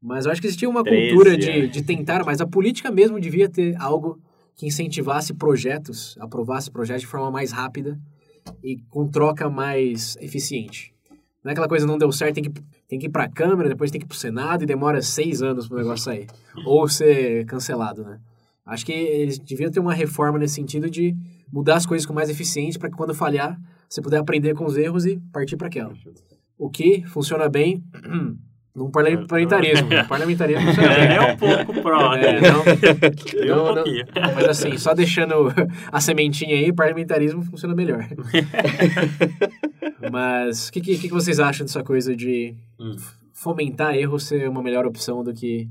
Mas 0.00 0.26
eu 0.26 0.32
acho 0.32 0.40
que 0.40 0.46
existia 0.46 0.68
uma 0.68 0.84
cultura 0.84 1.36
de, 1.36 1.50
é. 1.50 1.66
de 1.66 1.82
tentar, 1.82 2.24
mas 2.24 2.40
a 2.40 2.46
política 2.46 2.90
mesmo 2.90 3.18
devia 3.20 3.48
ter 3.48 3.74
algo 3.80 4.20
que 4.54 4.66
incentivasse 4.66 5.34
projetos, 5.34 6.16
aprovasse 6.20 6.70
projetos 6.70 7.02
de 7.02 7.08
forma 7.08 7.30
mais 7.30 7.52
rápida 7.52 7.98
e 8.62 8.76
com 8.88 9.06
troca 9.08 9.48
mais 9.48 10.16
eficiente. 10.20 10.92
Não 11.42 11.50
é 11.50 11.52
aquela 11.52 11.68
coisa 11.68 11.86
não 11.86 11.96
deu 11.96 12.10
certo, 12.10 12.34
tem 12.34 12.44
que, 12.44 12.62
tem 12.88 12.98
que 12.98 13.06
ir 13.06 13.10
para 13.10 13.24
a 13.24 13.28
Câmara, 13.28 13.68
depois 13.68 13.90
tem 13.90 14.00
que 14.00 14.04
ir 14.04 14.08
para 14.08 14.16
o 14.16 14.18
Senado 14.18 14.62
e 14.62 14.66
demora 14.66 15.00
seis 15.00 15.42
anos 15.42 15.68
para 15.68 15.76
o 15.76 15.78
negócio 15.78 16.04
sair. 16.04 16.26
Ou 16.66 16.88
ser 16.88 17.44
cancelado, 17.46 18.04
né? 18.04 18.18
Acho 18.66 18.84
que 18.84 18.92
eles 18.92 19.38
deviam 19.38 19.70
ter 19.70 19.80
uma 19.80 19.94
reforma 19.94 20.38
nesse 20.38 20.54
sentido 20.54 20.90
de 20.90 21.16
mudar 21.50 21.76
as 21.76 21.86
coisas 21.86 22.04
com 22.04 22.12
mais 22.12 22.28
eficiência 22.28 22.78
para 22.78 22.90
que 22.90 22.96
quando 22.96 23.14
falhar, 23.14 23.58
você 23.88 24.02
puder 24.02 24.18
aprender 24.18 24.54
com 24.54 24.66
os 24.66 24.76
erros 24.76 25.06
e 25.06 25.18
partir 25.32 25.56
para 25.56 25.68
aquela. 25.68 25.94
O 26.58 26.68
que 26.68 27.02
funciona 27.06 27.48
bem 27.48 27.82
Num 28.78 28.92
parlamentarismo. 28.92 29.88
Parlamentarismo 30.08 30.70
é, 30.82 31.16
é 31.16 31.20
um 31.20 31.36
pouco 31.36 31.82
pró. 31.82 32.14
É, 32.14 32.40
não, 32.40 32.64
não, 33.74 33.74
não, 33.74 34.34
mas 34.36 34.48
assim, 34.48 34.78
só 34.78 34.94
deixando 34.94 35.52
a 35.90 36.00
sementinha 36.00 36.54
aí, 36.56 36.72
parlamentarismo 36.72 37.42
funciona 37.42 37.74
melhor. 37.74 38.06
mas 40.12 40.68
o 40.68 40.72
que, 40.72 40.80
que, 40.80 40.96
que, 40.96 41.08
vocês 41.08 41.40
acham 41.40 41.66
dessa 41.66 41.82
coisa 41.82 42.14
de 42.14 42.54
hum. 42.78 42.94
fomentar 43.32 43.96
erro 43.96 44.20
ser 44.20 44.48
uma 44.48 44.62
melhor 44.62 44.86
opção 44.86 45.24
do 45.24 45.34
que 45.34 45.68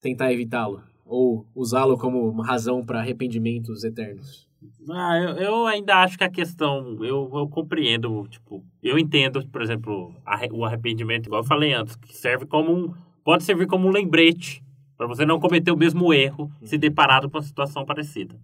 tentar 0.00 0.32
evitá-lo? 0.32 0.82
Ou 1.04 1.46
usá-lo 1.54 1.98
como 1.98 2.40
razão 2.40 2.82
para 2.82 3.00
arrependimentos 3.00 3.84
eternos? 3.84 4.49
Ah, 4.90 5.18
eu, 5.18 5.36
eu, 5.36 5.66
ainda 5.66 6.02
acho 6.02 6.18
que 6.18 6.24
a 6.24 6.30
questão, 6.30 7.02
eu, 7.02 7.30
eu 7.32 7.48
compreendo, 7.48 8.26
tipo, 8.28 8.64
eu 8.82 8.98
entendo, 8.98 9.46
por 9.48 9.62
exemplo, 9.62 10.14
a, 10.24 10.38
o 10.52 10.64
arrependimento, 10.64 11.26
igual 11.26 11.42
eu 11.42 11.46
falei 11.46 11.72
antes, 11.72 11.96
que 11.96 12.14
serve 12.14 12.44
como 12.46 12.72
um, 12.72 12.94
pode 13.24 13.44
servir 13.44 13.66
como 13.66 13.88
um 13.88 13.90
lembrete 13.90 14.62
para 14.96 15.06
você 15.06 15.24
não 15.24 15.40
cometer 15.40 15.70
o 15.70 15.76
mesmo 15.76 16.12
erro 16.12 16.52
se 16.62 16.76
deparado 16.76 17.30
com 17.30 17.38
uma 17.38 17.42
situação 17.42 17.86
parecida. 17.86 18.38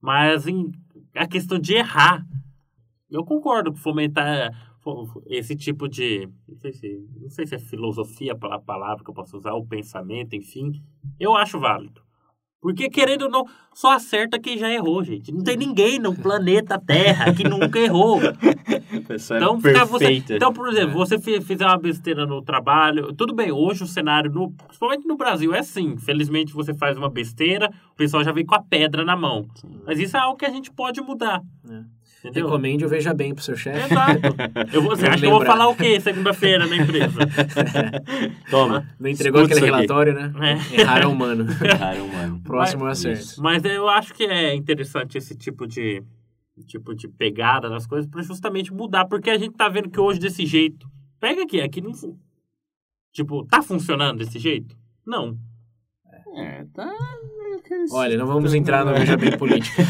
Mas 0.00 0.46
em, 0.46 0.72
a 1.14 1.26
questão 1.26 1.58
de 1.58 1.74
errar, 1.74 2.26
eu 3.08 3.24
concordo 3.24 3.70
com 3.70 3.78
fomentar 3.78 4.74
esse 5.26 5.56
tipo 5.56 5.88
de, 5.88 6.28
não 6.48 6.56
sei 6.58 6.72
se, 6.72 7.08
não 7.20 7.30
sei 7.30 7.46
se 7.46 7.54
é 7.54 7.58
filosofia 7.58 8.32
a 8.32 8.58
palavra 8.58 9.02
que 9.02 9.10
eu 9.10 9.14
posso 9.14 9.36
usar, 9.36 9.54
o 9.54 9.64
pensamento, 9.64 10.34
enfim, 10.34 10.82
eu 11.18 11.34
acho 11.34 11.58
válido. 11.58 12.03
Porque, 12.64 12.88
querendo 12.88 13.26
ou 13.26 13.30
não, 13.30 13.46
só 13.74 13.92
acerta 13.92 14.40
quem 14.40 14.56
já 14.56 14.72
errou, 14.72 15.04
gente. 15.04 15.30
Não 15.30 15.44
tem 15.44 15.54
ninguém 15.54 15.98
no 15.98 16.16
planeta 16.16 16.80
Terra 16.80 17.30
que 17.34 17.46
nunca 17.46 17.78
errou. 17.78 18.18
então, 18.88 19.60
é 19.62 19.84
você, 19.84 20.12
então, 20.30 20.50
por 20.50 20.68
exemplo, 20.70 20.92
é. 20.92 20.94
você 20.94 21.18
fizer 21.18 21.66
uma 21.66 21.76
besteira 21.76 22.24
no 22.24 22.40
trabalho. 22.40 23.12
Tudo 23.12 23.34
bem, 23.34 23.52
hoje 23.52 23.84
o 23.84 23.86
cenário, 23.86 24.32
no, 24.32 24.50
principalmente 24.50 25.06
no 25.06 25.14
Brasil, 25.14 25.52
é 25.54 25.58
assim. 25.58 25.98
Felizmente 25.98 26.54
você 26.54 26.72
faz 26.72 26.96
uma 26.96 27.10
besteira, 27.10 27.70
o 27.92 27.96
pessoal 27.96 28.24
já 28.24 28.32
vem 28.32 28.46
com 28.46 28.54
a 28.54 28.62
pedra 28.62 29.04
na 29.04 29.14
mão. 29.14 29.46
Sim. 29.56 29.82
Mas 29.84 29.98
isso 30.00 30.16
é 30.16 30.20
algo 30.20 30.38
que 30.38 30.46
a 30.46 30.50
gente 30.50 30.70
pode 30.70 31.02
mudar. 31.02 31.42
É. 31.68 31.82
Entendeu? 32.24 32.46
Recomende 32.46 32.86
o 32.86 32.88
Veja 32.88 33.12
Bem 33.12 33.34
pro 33.34 33.44
seu 33.44 33.54
chefe. 33.54 33.92
Exato. 33.92 34.20
Eu, 34.72 34.82
você 34.82 35.06
acha 35.06 35.18
que 35.18 35.26
eu 35.26 35.30
vou 35.30 35.44
falar 35.44 35.68
o 35.68 35.76
quê 35.76 36.00
segunda-feira 36.00 36.66
na 36.66 36.74
empresa? 36.74 37.20
Toma. 38.50 38.88
Não 38.98 39.10
entregou 39.10 39.42
aquele 39.42 39.60
relatório, 39.60 40.14
né? 40.14 40.32
É. 40.40 40.80
Errar 40.80 41.06
humano. 41.06 41.44
Errar 41.62 41.96
humano. 42.02 42.40
Próximo 42.42 42.84
mas, 42.84 43.04
acerto. 43.04 43.42
Mas 43.42 43.62
eu 43.66 43.86
acho 43.90 44.14
que 44.14 44.24
é 44.24 44.54
interessante 44.54 45.18
esse 45.18 45.36
tipo 45.36 45.66
de 45.66 46.02
tipo 46.66 46.94
de 46.94 47.08
pegada 47.08 47.68
nas 47.68 47.86
coisas 47.86 48.08
para 48.08 48.22
justamente 48.22 48.72
mudar, 48.72 49.04
porque 49.06 49.28
a 49.28 49.36
gente 49.36 49.54
tá 49.56 49.68
vendo 49.68 49.90
que 49.90 50.00
hoje 50.00 50.20
desse 50.20 50.46
jeito, 50.46 50.88
pega 51.20 51.42
aqui, 51.42 51.60
aqui 51.60 51.80
não 51.80 51.92
tipo, 53.12 53.44
tá 53.46 53.60
funcionando 53.60 54.18
desse 54.18 54.38
jeito? 54.38 54.74
Não. 55.04 55.36
É, 56.36 56.64
tá 56.72 56.90
Olha, 57.90 58.16
não 58.16 58.26
vamos 58.26 58.54
entrar 58.54 58.84
no 58.84 58.92
Veja 58.92 59.16
Bem 59.16 59.36
política. 59.36 59.82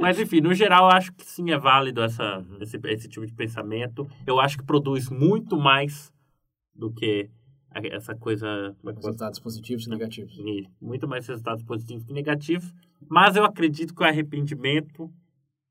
Mas, 0.00 0.18
enfim, 0.18 0.40
no 0.40 0.54
geral, 0.54 0.90
eu 0.90 0.96
acho 0.96 1.12
que 1.12 1.24
sim, 1.24 1.50
é 1.50 1.58
válido 1.58 2.02
essa, 2.02 2.44
esse, 2.60 2.78
esse 2.84 3.08
tipo 3.08 3.26
de 3.26 3.32
pensamento. 3.32 4.06
Eu 4.26 4.40
acho 4.40 4.58
que 4.58 4.64
produz 4.64 5.08
muito 5.10 5.56
mais 5.56 6.12
do 6.74 6.92
que 6.92 7.30
essa 7.74 8.14
coisa... 8.14 8.46
É 8.86 8.92
resultados 8.92 9.38
positivos 9.38 9.86
e 9.86 9.90
negativos. 9.90 10.36
Muito 10.80 11.08
mais 11.08 11.26
resultados 11.26 11.62
positivos 11.62 12.04
que 12.04 12.12
negativos. 12.12 12.72
Mas 13.08 13.36
eu 13.36 13.44
acredito 13.44 13.94
que 13.94 14.02
o 14.02 14.06
arrependimento 14.06 15.10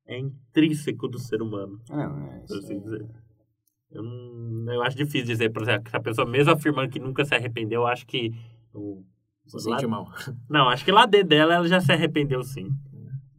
é 0.06 0.18
intrínseco 0.18 1.08
do 1.08 1.18
ser 1.18 1.40
humano. 1.40 1.80
Não, 1.88 2.32
é, 2.32 2.38
por 2.46 2.58
assim 2.58 2.80
dizer. 2.80 3.06
Eu, 3.90 4.02
não, 4.02 4.72
eu 4.72 4.82
acho 4.82 4.96
difícil 4.96 5.26
dizer, 5.26 5.50
por 5.50 5.62
exemplo, 5.62 5.84
que 5.90 5.96
a 5.96 6.00
pessoa 6.00 6.26
mesmo 6.26 6.52
afirmando 6.52 6.90
que 6.90 6.98
nunca 6.98 7.24
se 7.24 7.34
arrependeu, 7.34 7.82
eu 7.82 7.86
acho 7.86 8.06
que 8.06 8.32
o 8.74 9.04
se 9.58 9.64
sente 9.70 9.86
mal. 9.86 10.08
Não, 10.48 10.68
acho 10.68 10.84
que 10.84 10.92
lá 10.92 11.06
dentro 11.06 11.28
dela 11.28 11.54
ela 11.54 11.68
já 11.68 11.80
se 11.80 11.92
arrependeu 11.92 12.42
sim. 12.42 12.70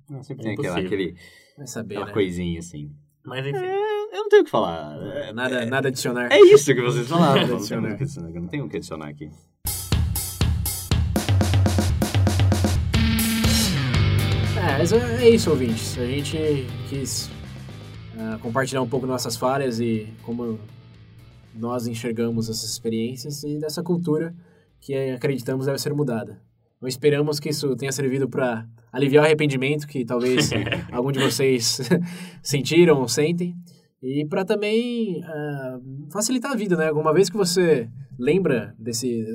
Não, 0.09 0.21
sempre 0.21 0.43
é 0.43 0.45
tem 0.45 0.53
aquela, 0.53 0.79
aquele, 0.79 1.15
Vai 1.57 1.67
saber, 1.67 1.95
aquela 1.95 2.07
né? 2.07 2.13
coisinha 2.13 2.59
assim. 2.59 2.91
Mas 3.25 3.45
enfim. 3.45 3.57
É, 3.57 4.15
eu 4.15 4.17
não 4.17 4.29
tenho 4.29 4.41
o 4.41 4.45
que 4.45 4.51
falar. 4.51 4.97
É, 5.01 5.33
nada, 5.33 5.63
é, 5.63 5.65
nada 5.65 5.87
adicionar. 5.87 6.31
É 6.31 6.39
isso 6.39 6.73
que 6.73 6.81
vocês 6.81 7.07
falaram. 7.07 7.47
não, 7.47 7.55
adicionar. 7.55 7.97
eu 8.33 8.41
não 8.41 8.47
tenho 8.47 8.65
o 8.65 8.69
que 8.69 8.77
adicionar 8.77 9.07
aqui. 9.07 9.31
É, 14.57 14.77
mas 14.77 14.91
é 14.93 15.29
isso, 15.29 15.49
ouvintes. 15.49 15.97
A 15.97 16.05
gente 16.05 16.37
quis 16.89 17.29
uh, 18.15 18.39
compartilhar 18.39 18.81
um 18.81 18.89
pouco 18.89 19.07
nossas 19.07 19.35
falhas 19.35 19.79
e 19.79 20.13
como 20.23 20.59
nós 21.55 21.87
enxergamos 21.87 22.49
essas 22.49 22.69
experiências 22.69 23.43
e 23.43 23.57
dessa 23.57 23.81
cultura 23.83 24.33
que 24.83 24.93
acreditamos 25.11 25.65
deve 25.65 25.79
ser 25.79 25.93
mudada. 25.93 26.41
Nós 26.81 26.93
esperamos 26.93 27.39
que 27.39 27.49
isso 27.49 27.73
tenha 27.77 27.91
servido 27.91 28.27
para 28.27 28.67
aliviar 28.91 29.23
o 29.23 29.25
arrependimento 29.25 29.87
que 29.87 30.03
talvez 30.03 30.49
algum 30.91 31.11
de 31.11 31.19
vocês 31.19 31.79
sentiram 32.43 32.99
ou 32.99 33.07
sentem 33.07 33.55
e 34.01 34.25
para 34.25 34.43
também 34.43 35.21
uh, 35.21 36.11
facilitar 36.11 36.51
a 36.51 36.55
vida, 36.55 36.75
né? 36.75 36.89
Alguma 36.89 37.13
vez 37.13 37.29
que 37.29 37.37
você 37.37 37.89
lembra 38.19 38.75
desse 38.77 39.25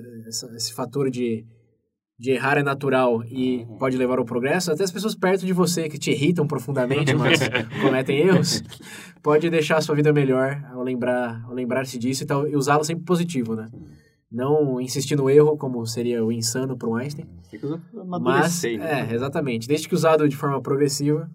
esse 0.55 0.75
fator 0.75 1.11
de, 1.11 1.47
de 2.19 2.33
errar 2.33 2.59
é 2.59 2.63
natural 2.63 3.25
e 3.25 3.65
uhum. 3.67 3.79
pode 3.79 3.97
levar 3.97 4.19
ao 4.19 4.27
progresso, 4.27 4.71
até 4.71 4.85
as 4.85 4.93
pessoas 4.93 5.15
perto 5.15 5.47
de 5.47 5.55
você 5.55 5.89
que 5.89 5.97
te 5.97 6.11
irritam 6.11 6.47
profundamente, 6.47 7.15
mas 7.15 7.41
cometem 7.81 8.19
erros, 8.19 8.63
pode 9.23 9.49
deixar 9.49 9.79
a 9.79 9.81
sua 9.81 9.95
vida 9.95 10.13
melhor 10.13 10.63
ao 10.71 10.83
lembrar 10.83 11.43
ao 11.47 11.55
lembrar-se 11.55 11.99
disso 11.99 12.25
e, 12.25 12.51
e 12.51 12.55
usá-lo 12.55 12.85
sempre 12.85 13.05
positivo, 13.05 13.57
né? 13.57 13.67
Não 14.31 14.81
insistir 14.81 15.17
no 15.17 15.31
erro, 15.31 15.57
como 15.57 15.85
seria 15.87 16.25
o 16.25 16.31
insano 16.31 16.77
para 16.77 16.88
um 16.88 16.97
Einstein. 16.97 17.27
Mas, 18.21 18.62
né? 18.62 19.11
é, 19.11 19.14
exatamente. 19.14 19.67
Desde 19.67 19.88
que 19.88 19.95
usado 19.95 20.29
de 20.29 20.37
forma 20.37 20.61
progressiva, 20.61 21.31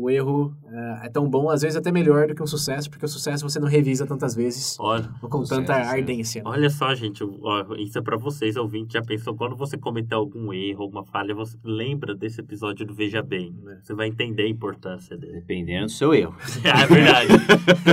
o 0.00 0.08
erro 0.08 0.54
é, 0.72 1.06
é, 1.06 1.08
tão 1.10 1.28
bom, 1.28 1.50
às 1.50 1.60
vezes 1.60 1.76
até 1.76 1.92
melhor 1.92 2.26
do 2.26 2.34
que 2.34 2.42
um 2.42 2.46
sucesso, 2.46 2.88
porque 2.88 3.04
o 3.04 3.08
sucesso 3.08 3.48
você 3.48 3.60
não 3.60 3.68
revisa 3.68 4.06
tantas 4.06 4.34
vezes 4.34 4.76
olha, 4.80 5.08
com 5.20 5.44
tanta 5.44 5.74
ardência. 5.74 6.42
Né? 6.42 6.50
Olha 6.50 6.70
só, 6.70 6.94
gente, 6.94 7.22
ó, 7.22 7.66
isso 7.76 7.98
é 7.98 8.02
para 8.02 8.16
vocês, 8.16 8.56
ouvintes. 8.56 8.94
Já 8.94 9.02
pensou, 9.02 9.34
quando 9.34 9.54
você 9.56 9.76
cometer 9.76 10.14
algum 10.14 10.52
erro, 10.52 10.84
alguma 10.84 11.04
falha, 11.04 11.34
você 11.34 11.56
lembra 11.62 12.14
desse 12.14 12.40
episódio 12.40 12.86
do 12.86 12.94
Veja 12.94 13.22
Bem. 13.22 13.54
Né? 13.62 13.78
Você 13.82 13.94
vai 13.94 14.08
entender 14.08 14.44
a 14.44 14.48
importância 14.48 15.16
dele. 15.16 15.34
Dependendo 15.34 15.86
do 15.86 15.92
seu 15.92 16.14
erro. 16.14 16.34
é 16.64 16.86
verdade. 16.86 17.28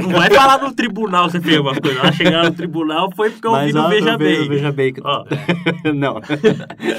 não 0.02 0.12
vai 0.12 0.30
falar 0.30 0.62
no 0.62 0.74
tribunal 0.74 1.30
você 1.30 1.42
fez 1.42 1.58
alguma 1.58 1.80
coisa. 1.80 2.00
Ela 2.00 2.12
chegar 2.12 2.46
no 2.46 2.52
tribunal 2.52 3.12
foi 3.16 3.32
porque 3.32 3.48
eu 3.48 3.52
ouvi 3.52 3.74
no 3.74 3.90
Veja 3.90 4.18
Bem. 4.18 4.48
Veja 4.48 4.72
Bem. 4.72 4.94
Ó. 5.04 5.26
não. 5.94 6.22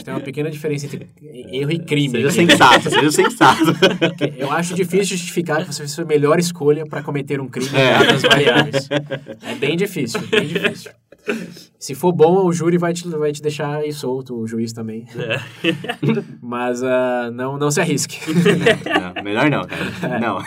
Tem 0.04 0.14
uma 0.14 0.20
pequena 0.20 0.50
diferença 0.50 0.86
entre 0.86 1.08
erro 1.52 1.70
e 1.70 1.78
crime. 1.78 2.10
Seja 2.10 2.30
sensato, 2.30 2.90
seja 2.90 3.10
sensato. 3.10 3.64
Eu 4.36 4.50
acho 4.50 4.74
difícil 4.74 4.97
difícil 4.98 5.16
justificar 5.16 5.64
que 5.64 5.72
você 5.72 5.78
fez 5.78 5.98
a 5.98 6.04
melhor 6.04 6.38
escolha 6.38 6.84
para 6.86 7.02
cometer 7.02 7.40
um 7.40 7.48
crime 7.48 7.70
é. 7.74 7.98
dadas 7.98 8.22
variáveis. 8.22 8.88
É 9.42 9.54
bem 9.54 9.76
difícil, 9.76 10.20
bem 10.28 10.46
difícil. 10.46 10.90
Se 11.78 11.94
for 11.94 12.12
bom, 12.12 12.46
o 12.46 12.52
júri 12.52 12.78
vai 12.78 12.92
te, 12.92 13.08
vai 13.08 13.32
te 13.32 13.42
deixar 13.42 13.76
aí 13.76 13.92
solto, 13.92 14.34
o 14.34 14.46
juiz 14.46 14.72
também. 14.72 15.06
É. 15.16 15.38
Mas 16.42 16.82
uh, 16.82 17.30
não, 17.32 17.58
não 17.58 17.70
se 17.70 17.80
arrisque. 17.80 18.18
Não, 18.34 19.22
melhor 19.22 19.50
não, 19.50 19.64
cara. 19.66 20.16
É. 20.16 20.20
Não. 20.20 20.38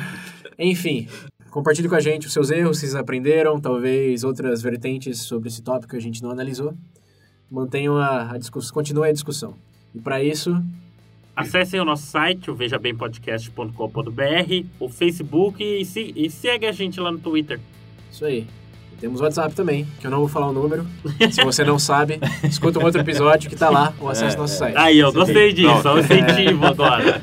Enfim, 0.58 1.08
compartilhe 1.50 1.88
com 1.88 1.94
a 1.94 2.00
gente 2.00 2.26
os 2.26 2.32
seus 2.32 2.50
erros, 2.50 2.78
se 2.78 2.86
vocês 2.86 2.94
aprenderam, 2.94 3.60
talvez 3.60 4.24
outras 4.24 4.62
vertentes 4.62 5.20
sobre 5.20 5.48
esse 5.48 5.62
tópico 5.62 5.90
que 5.90 5.96
a 5.96 6.00
gente 6.00 6.22
não 6.22 6.30
analisou. 6.30 6.74
Mantenham 7.50 7.96
a, 7.96 8.32
a 8.32 8.38
discussão, 8.38 8.72
continue 8.72 9.08
a 9.08 9.12
discussão. 9.12 9.54
E 9.94 10.00
para 10.00 10.22
isso, 10.22 10.62
Acessem 11.40 11.80
o 11.80 11.84
nosso 11.84 12.06
site, 12.06 12.50
o 12.50 12.54
vejabempodcast.com.br, 12.54 14.66
o 14.78 14.88
Facebook 14.88 15.62
e, 15.62 15.84
se, 15.84 16.12
e 16.14 16.30
segue 16.30 16.66
a 16.66 16.72
gente 16.72 17.00
lá 17.00 17.10
no 17.10 17.18
Twitter. 17.18 17.60
Isso 18.10 18.24
aí. 18.24 18.46
Temos 19.00 19.20
WhatsApp 19.22 19.54
também, 19.54 19.88
que 19.98 20.06
eu 20.06 20.10
não 20.10 20.18
vou 20.18 20.28
falar 20.28 20.48
o 20.48 20.52
número. 20.52 20.86
Se 21.30 21.42
você 21.42 21.64
não 21.64 21.78
sabe, 21.78 22.20
escuta 22.44 22.78
um 22.78 22.84
outro 22.84 23.00
episódio 23.00 23.48
que 23.48 23.56
tá 23.56 23.70
lá, 23.70 23.94
ou 23.98 24.10
acesse 24.10 24.36
é, 24.36 24.38
nosso 24.38 24.58
site. 24.58 24.76
Aí, 24.76 24.98
eu 24.98 25.10
gostei 25.10 25.54
disso, 25.54 25.82
só 25.82 25.94
um 25.94 26.00
incentivo 26.00 26.66
agora. 26.66 27.22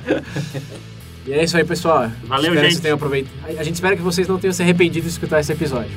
E 1.27 1.33
é 1.33 1.43
isso 1.43 1.55
aí, 1.55 1.63
pessoal. 1.63 2.09
Valeu, 2.23 2.53
espero 2.53 2.67
gente. 2.67 2.75
Que 2.77 2.81
tenham 2.81 2.95
aproveitado. 2.95 3.59
A 3.59 3.63
gente 3.63 3.75
espera 3.75 3.95
que 3.95 4.01
vocês 4.01 4.27
não 4.27 4.39
tenham 4.39 4.53
se 4.53 4.63
arrependido 4.63 5.05
de 5.05 5.11
escutar 5.11 5.39
esse 5.39 5.51
episódio. 5.51 5.91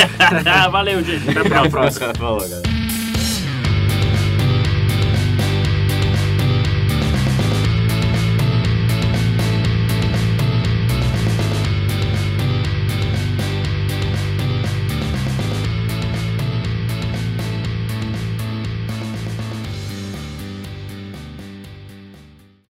Valeu, 0.70 1.02
gente. 1.02 1.30
Até 1.30 1.56
a 1.56 1.70
próxima. 1.70 2.12
Falou, 2.14 2.40
galera. 2.40 2.85